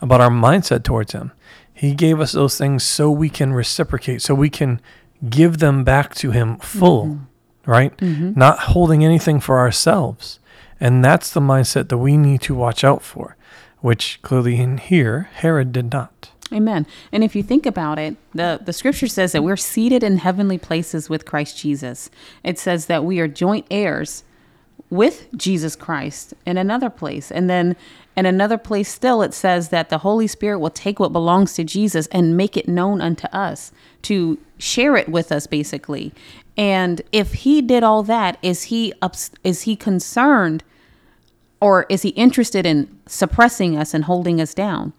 about 0.01 0.21
our 0.21 0.31
mindset 0.31 0.83
towards 0.83 1.13
Him. 1.13 1.33
He 1.73 1.83
He 1.83 1.95
gave 1.95 2.21
us 2.21 2.31
those 2.31 2.57
things 2.57 2.85
so 2.85 3.11
we 3.11 3.29
can 3.29 3.53
reciprocate, 3.53 4.23
so 4.23 4.35
we 4.37 4.49
can 4.49 4.81
give 5.29 5.59
them 5.59 5.83
back 5.83 6.15
to 6.15 6.31
Him 6.31 6.59
full, 6.59 7.07
mm-hmm. 7.07 7.71
right? 7.71 7.97
Mm-hmm. 7.97 8.39
Not 8.39 8.59
holding 8.61 9.05
anything 9.05 9.41
for 9.41 9.59
ourselves. 9.59 10.39
And 10.79 11.05
that's 11.05 11.31
the 11.33 11.41
mindset 11.41 11.89
that 11.89 11.99
we 11.99 12.17
need 12.17 12.41
to 12.43 12.55
watch 12.55 12.85
out 12.85 13.03
for, 13.03 13.37
which 13.81 14.21
clearly 14.23 14.61
in 14.61 14.79
here, 14.79 15.29
Herod 15.35 15.73
did 15.73 15.93
not. 15.93 16.22
Amen. 16.53 16.87
And 17.11 17.25
if 17.25 17.35
you 17.35 17.43
think 17.43 17.67
about 17.67 17.99
it, 17.99 18.17
the, 18.35 18.61
the 18.63 18.73
scripture 18.73 19.09
says 19.09 19.33
that 19.33 19.43
we're 19.43 19.57
seated 19.57 20.03
in 20.03 20.19
heavenly 20.19 20.59
places 20.59 21.09
with 21.09 21.25
Christ 21.25 21.57
Jesus. 21.57 22.11
It 22.45 22.59
says 22.59 22.87
that 22.87 23.05
we 23.05 23.21
are 23.21 23.29
joint 23.29 23.67
heirs 23.71 24.25
with 24.91 25.29
Jesus 25.37 25.75
Christ 25.75 26.35
in 26.45 26.59
another 26.59 26.91
place. 26.91 27.33
And 27.33 27.49
then 27.49 27.77
in 28.15 28.27
another 28.27 28.59
place 28.59 28.91
still, 28.91 29.23
it 29.23 29.33
says 29.33 29.71
that 29.71 29.89
the 29.89 29.99
Holy 29.99 30.27
Spirit 30.27 30.59
will 30.59 30.71
take 30.71 31.01
what 31.01 31.13
belongs 31.13 31.55
to 31.55 31.65
Jesus 31.65 32.07
and 32.09 32.37
make 32.37 32.57
it 32.57 32.69
known 32.69 33.01
unto 33.01 33.27
us 33.29 33.73
to 34.03 34.39
share 34.59 34.97
it 34.97 35.09
with 35.09 35.33
us, 35.33 35.47
basically. 35.47 36.13
And 36.57 37.01
if 37.11 37.33
he 37.33 37.63
did 37.63 37.83
all 37.83 38.03
that, 38.03 38.37
is 38.43 38.65
he 38.65 38.93
ups, 39.01 39.31
is 39.43 39.63
he 39.63 39.77
concerned 39.77 40.63
or 41.61 41.87
is 41.89 42.03
he 42.03 42.11
interested 42.11 42.67
in 42.67 43.01
suppressing 43.07 43.79
us 43.79 43.95
and 43.95 44.05
holding 44.05 44.41
us 44.41 44.53
down? 44.53 44.93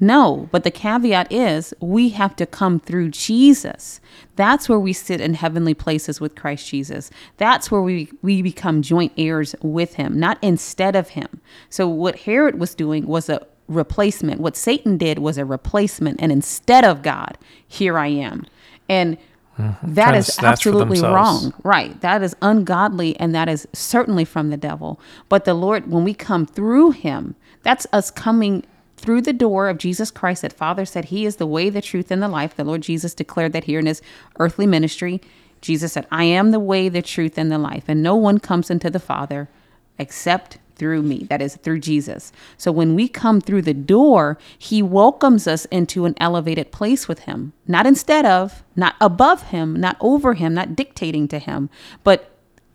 No, 0.00 0.48
but 0.50 0.64
the 0.64 0.70
caveat 0.70 1.32
is 1.32 1.72
we 1.80 2.10
have 2.10 2.34
to 2.36 2.46
come 2.46 2.80
through 2.80 3.10
Jesus. 3.10 4.00
That's 4.34 4.68
where 4.68 4.78
we 4.78 4.92
sit 4.92 5.20
in 5.20 5.34
heavenly 5.34 5.74
places 5.74 6.20
with 6.20 6.34
Christ 6.34 6.68
Jesus. 6.68 7.10
That's 7.36 7.70
where 7.70 7.80
we, 7.80 8.10
we 8.20 8.42
become 8.42 8.82
joint 8.82 9.12
heirs 9.16 9.54
with 9.62 9.94
him, 9.94 10.18
not 10.18 10.38
instead 10.42 10.96
of 10.96 11.10
him. 11.10 11.40
So, 11.70 11.88
what 11.88 12.20
Herod 12.20 12.58
was 12.58 12.74
doing 12.74 13.06
was 13.06 13.28
a 13.28 13.46
replacement. 13.68 14.40
What 14.40 14.56
Satan 14.56 14.98
did 14.98 15.18
was 15.18 15.38
a 15.38 15.44
replacement. 15.44 16.20
And 16.20 16.30
instead 16.32 16.84
of 16.84 17.02
God, 17.02 17.38
here 17.66 17.98
I 17.98 18.08
am. 18.08 18.46
And 18.88 19.16
mm-hmm. 19.58 19.94
that 19.94 20.08
Trying 20.08 20.18
is 20.18 20.26
to 20.26 20.32
snatch 20.32 20.62
for 20.64 20.70
absolutely 20.70 21.00
wrong. 21.00 21.54
Right. 21.62 21.98
That 22.00 22.22
is 22.22 22.36
ungodly 22.42 23.18
and 23.18 23.34
that 23.34 23.48
is 23.48 23.66
certainly 23.72 24.24
from 24.24 24.50
the 24.50 24.56
devil. 24.56 25.00
But 25.28 25.44
the 25.44 25.54
Lord, 25.54 25.90
when 25.90 26.04
we 26.04 26.14
come 26.14 26.46
through 26.46 26.92
him, 26.92 27.36
that's 27.62 27.86
us 27.92 28.10
coming 28.10 28.64
through 29.04 29.20
the 29.20 29.34
door 29.34 29.68
of 29.68 29.76
Jesus 29.76 30.10
Christ 30.10 30.40
that 30.40 30.52
Father 30.54 30.86
said 30.86 31.04
he 31.06 31.26
is 31.26 31.36
the 31.36 31.46
way, 31.46 31.68
the 31.68 31.82
truth, 31.82 32.10
and 32.10 32.22
the 32.22 32.28
life. 32.28 32.56
The 32.56 32.64
Lord 32.64 32.80
Jesus 32.80 33.12
declared 33.12 33.52
that 33.52 33.64
here 33.64 33.78
in 33.78 33.84
his 33.84 34.00
earthly 34.38 34.66
ministry. 34.66 35.20
Jesus 35.60 35.92
said, 35.92 36.06
I 36.10 36.24
am 36.24 36.52
the 36.52 36.58
way, 36.58 36.88
the 36.88 37.02
truth, 37.02 37.36
and 37.36 37.52
the 37.52 37.58
life. 37.58 37.84
And 37.86 38.02
no 38.02 38.16
one 38.16 38.38
comes 38.38 38.70
into 38.70 38.88
the 38.88 38.98
Father 38.98 39.50
except 39.98 40.56
through 40.76 41.02
me. 41.02 41.26
That 41.28 41.42
is 41.42 41.56
through 41.56 41.80
Jesus. 41.80 42.32
So 42.56 42.72
when 42.72 42.94
we 42.94 43.06
come 43.06 43.42
through 43.42 43.60
the 43.62 43.74
door, 43.74 44.38
he 44.58 44.80
welcomes 44.80 45.46
us 45.46 45.66
into 45.66 46.06
an 46.06 46.14
elevated 46.18 46.72
place 46.72 47.06
with 47.06 47.20
him, 47.20 47.52
not 47.66 47.86
instead 47.86 48.24
of, 48.24 48.64
not 48.74 48.94
above 49.02 49.48
him, 49.48 49.78
not 49.78 49.98
over 50.00 50.32
him, 50.32 50.54
not 50.54 50.74
dictating 50.74 51.28
to 51.28 51.38
him, 51.38 51.68
but 52.04 52.30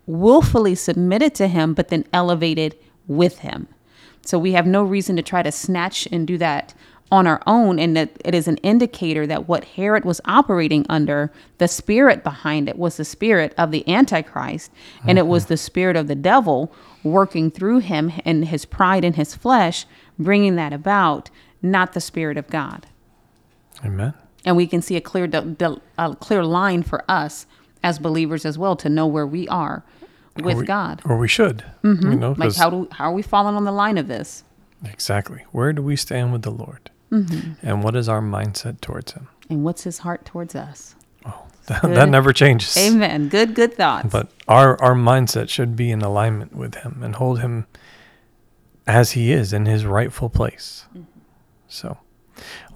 willfully 0.06 0.76
submitted 0.76 1.34
to 1.36 1.48
him, 1.48 1.74
but 1.74 1.88
then 1.88 2.06
elevated 2.14 2.78
with 3.08 3.40
him. 3.40 3.68
So 4.26 4.38
we 4.38 4.52
have 4.54 4.68
no 4.68 4.84
reason 4.84 5.16
to 5.16 5.22
try 5.22 5.44
to 5.44 5.52
snatch 5.52 6.08
and 6.12 6.28
do 6.28 6.38
that 6.38 6.74
on 7.12 7.26
our 7.26 7.42
own. 7.48 7.80
And 7.80 7.96
that 7.98 8.12
it 8.24 8.36
is 8.36 8.48
an 8.48 8.58
indicator 8.58 9.26
that 9.28 9.48
what 9.48 9.64
Herod 9.64 10.06
was 10.06 10.22
operating 10.26 10.86
under, 10.90 11.32
the 11.58 11.68
spirit 11.68 12.24
behind 12.24 12.70
it 12.70 12.78
was 12.78 12.98
the 12.98 13.06
spirit 13.06 13.54
of 13.58 13.72
the 13.72 13.88
Antichrist, 13.88 14.72
and 15.08 15.18
it 15.18 15.28
was 15.28 15.48
the 15.48 15.58
spirit 15.58 15.96
of 15.96 16.08
the 16.08 16.16
devil 16.16 16.72
working 17.04 17.50
through 17.50 17.80
him 17.80 18.12
and 18.26 18.46
his 18.46 18.66
pride 18.66 19.04
in 19.04 19.14
his 19.14 19.34
flesh, 19.34 19.86
bringing 20.18 20.56
that 20.56 20.74
about, 20.74 21.30
not 21.62 21.94
the 21.94 22.02
spirit 22.02 22.38
of 22.38 22.48
God. 22.48 22.86
Amen. 23.84 24.14
And 24.46 24.56
we 24.56 24.68
can 24.68 24.82
see 24.82 24.96
a 24.96 25.02
clear, 25.02 25.30
a 25.98 26.16
clear 26.16 26.44
line 26.44 26.84
for 26.84 27.04
us 27.10 27.46
as 27.82 28.00
believers 28.00 28.46
as 28.46 28.58
well 28.58 28.76
to 28.76 28.90
know 28.90 29.08
where 29.08 29.28
we 29.28 29.48
are 29.48 29.84
with 30.42 30.56
Or 30.58 30.60
we- 30.60 30.66
God. 30.66 31.02
Or 31.06 31.18
we 31.18 31.28
should. 31.28 31.64
You 31.84 31.94
know, 31.96 32.36
like 32.38 32.56
how 32.56 32.70
do 32.70 32.88
how 32.92 33.06
are 33.06 33.14
we 33.14 33.22
falling 33.22 33.56
on 33.56 33.66
the 33.66 33.72
line 33.72 33.98
of 33.98 34.08
this? 34.08 34.44
exactly. 34.86 35.44
Where 35.52 35.74
do 35.74 35.82
we 35.82 35.96
stand 35.96 36.32
with 36.32 36.42
the 36.44 36.52
Lord? 36.52 36.90
Mm-hmm. 37.12 37.66
And 37.68 37.84
what 37.84 37.96
is 37.96 38.08
our 38.08 38.22
mindset 38.22 38.80
towards 38.82 39.12
Him? 39.14 39.28
And 39.50 39.64
what's 39.64 39.84
his 39.84 39.98
heart 40.00 40.26
towards 40.26 40.56
us? 40.56 40.96
Oh, 41.26 41.48
that, 41.66 41.82
that 41.82 42.08
never 42.10 42.32
changes. 42.32 42.78
Amen. 42.78 43.28
Good, 43.30 43.56
good 43.56 43.74
thoughts. 43.74 44.08
But 44.12 44.32
our 44.48 44.82
our 44.82 44.94
mindset 44.94 45.50
should 45.50 45.76
be 45.76 45.90
in 45.92 46.02
alignment 46.02 46.56
with 46.56 46.76
Him 46.76 47.02
and 47.04 47.16
hold 47.16 47.40
Him 47.40 47.66
as 48.88 49.12
He 49.12 49.32
is 49.32 49.54
in 49.54 49.66
His 49.66 49.86
rightful 49.86 50.30
place. 50.30 50.86
So, 51.68 51.98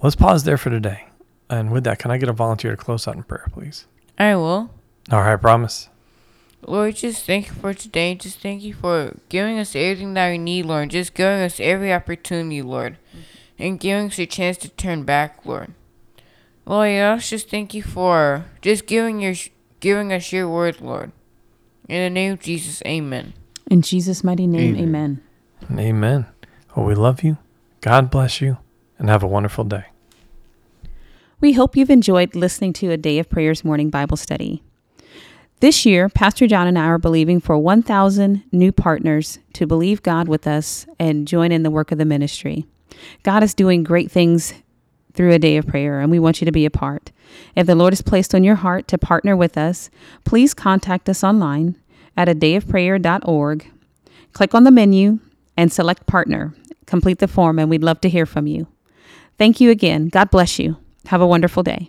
let's 0.02 0.16
pause 0.16 0.44
there 0.44 0.56
for 0.58 0.70
today. 0.70 1.06
And 1.50 1.70
with 1.72 1.84
that, 1.84 1.98
can 1.98 2.10
I 2.10 2.18
get 2.18 2.28
a 2.28 2.32
volunteer 2.32 2.72
to 2.72 2.76
close 2.76 3.06
out 3.08 3.16
in 3.16 3.22
prayer, 3.22 3.46
please? 3.52 3.86
I 4.18 4.34
will. 4.36 4.70
All 5.12 5.20
right, 5.20 5.32
I 5.34 5.36
promise. 5.36 5.88
Lord, 6.66 6.96
just 6.96 7.26
thank 7.26 7.48
you 7.48 7.54
for 7.54 7.74
today. 7.74 8.14
Just 8.14 8.40
thank 8.40 8.62
you 8.62 8.74
for 8.74 9.14
giving 9.28 9.58
us 9.58 9.76
everything 9.76 10.14
that 10.14 10.30
we 10.30 10.38
need, 10.38 10.66
Lord. 10.66 10.90
Just 10.90 11.14
giving 11.14 11.40
us 11.40 11.60
every 11.60 11.92
opportunity, 11.92 12.62
Lord. 12.62 12.96
And 13.58 13.78
giving 13.78 14.06
us 14.06 14.18
a 14.18 14.26
chance 14.26 14.56
to 14.58 14.68
turn 14.68 15.04
back, 15.04 15.44
Lord. 15.44 15.72
Lord, 16.66 16.88
I 16.88 17.00
also 17.00 17.36
just 17.36 17.50
thank 17.50 17.74
you 17.74 17.82
for 17.82 18.46
just 18.62 18.86
giving 18.86 19.20
your 19.20 19.34
giving 19.80 20.12
us 20.12 20.32
your 20.32 20.48
word, 20.48 20.80
Lord. 20.80 21.12
In 21.88 22.02
the 22.02 22.10
name 22.10 22.32
of 22.32 22.40
Jesus, 22.40 22.82
amen. 22.86 23.34
In 23.70 23.82
Jesus' 23.82 24.24
mighty 24.24 24.46
name, 24.46 24.76
amen. 24.76 25.22
And 25.68 25.80
amen. 25.80 26.26
Well, 26.74 26.86
we 26.86 26.94
love 26.94 27.22
you. 27.22 27.36
God 27.82 28.10
bless 28.10 28.40
you. 28.40 28.58
And 28.98 29.08
have 29.10 29.22
a 29.22 29.26
wonderful 29.26 29.64
day. 29.64 29.84
We 31.40 31.52
hope 31.52 31.76
you've 31.76 31.90
enjoyed 31.90 32.34
listening 32.34 32.72
to 32.74 32.90
a 32.90 32.96
Day 32.96 33.18
of 33.18 33.28
Prayers 33.28 33.64
morning 33.64 33.90
Bible 33.90 34.16
study. 34.16 34.62
This 35.64 35.86
year, 35.86 36.10
Pastor 36.10 36.46
John 36.46 36.66
and 36.66 36.78
I 36.78 36.84
are 36.84 36.98
believing 36.98 37.40
for 37.40 37.56
1,000 37.56 38.44
new 38.52 38.70
partners 38.70 39.38
to 39.54 39.66
believe 39.66 40.02
God 40.02 40.28
with 40.28 40.46
us 40.46 40.84
and 40.98 41.26
join 41.26 41.52
in 41.52 41.62
the 41.62 41.70
work 41.70 41.90
of 41.90 41.96
the 41.96 42.04
ministry. 42.04 42.66
God 43.22 43.42
is 43.42 43.54
doing 43.54 43.82
great 43.82 44.10
things 44.10 44.52
through 45.14 45.32
a 45.32 45.38
day 45.38 45.56
of 45.56 45.66
prayer, 45.66 46.00
and 46.00 46.10
we 46.10 46.18
want 46.18 46.42
you 46.42 46.44
to 46.44 46.52
be 46.52 46.66
a 46.66 46.70
part. 46.70 47.12
If 47.56 47.66
the 47.66 47.74
Lord 47.74 47.94
has 47.94 48.02
placed 48.02 48.34
on 48.34 48.44
your 48.44 48.56
heart 48.56 48.86
to 48.88 48.98
partner 48.98 49.34
with 49.34 49.56
us, 49.56 49.88
please 50.26 50.52
contact 50.52 51.08
us 51.08 51.24
online 51.24 51.80
at 52.14 52.28
a 52.28 52.34
dayofprayer.org. 52.34 53.70
Click 54.34 54.54
on 54.54 54.64
the 54.64 54.70
menu 54.70 55.18
and 55.56 55.72
select 55.72 56.06
partner. 56.06 56.54
Complete 56.84 57.20
the 57.20 57.26
form, 57.26 57.58
and 57.58 57.70
we'd 57.70 57.82
love 57.82 58.02
to 58.02 58.10
hear 58.10 58.26
from 58.26 58.46
you. 58.46 58.66
Thank 59.38 59.62
you 59.62 59.70
again. 59.70 60.08
God 60.08 60.30
bless 60.30 60.58
you. 60.58 60.76
Have 61.06 61.22
a 61.22 61.26
wonderful 61.26 61.62
day. 61.62 61.88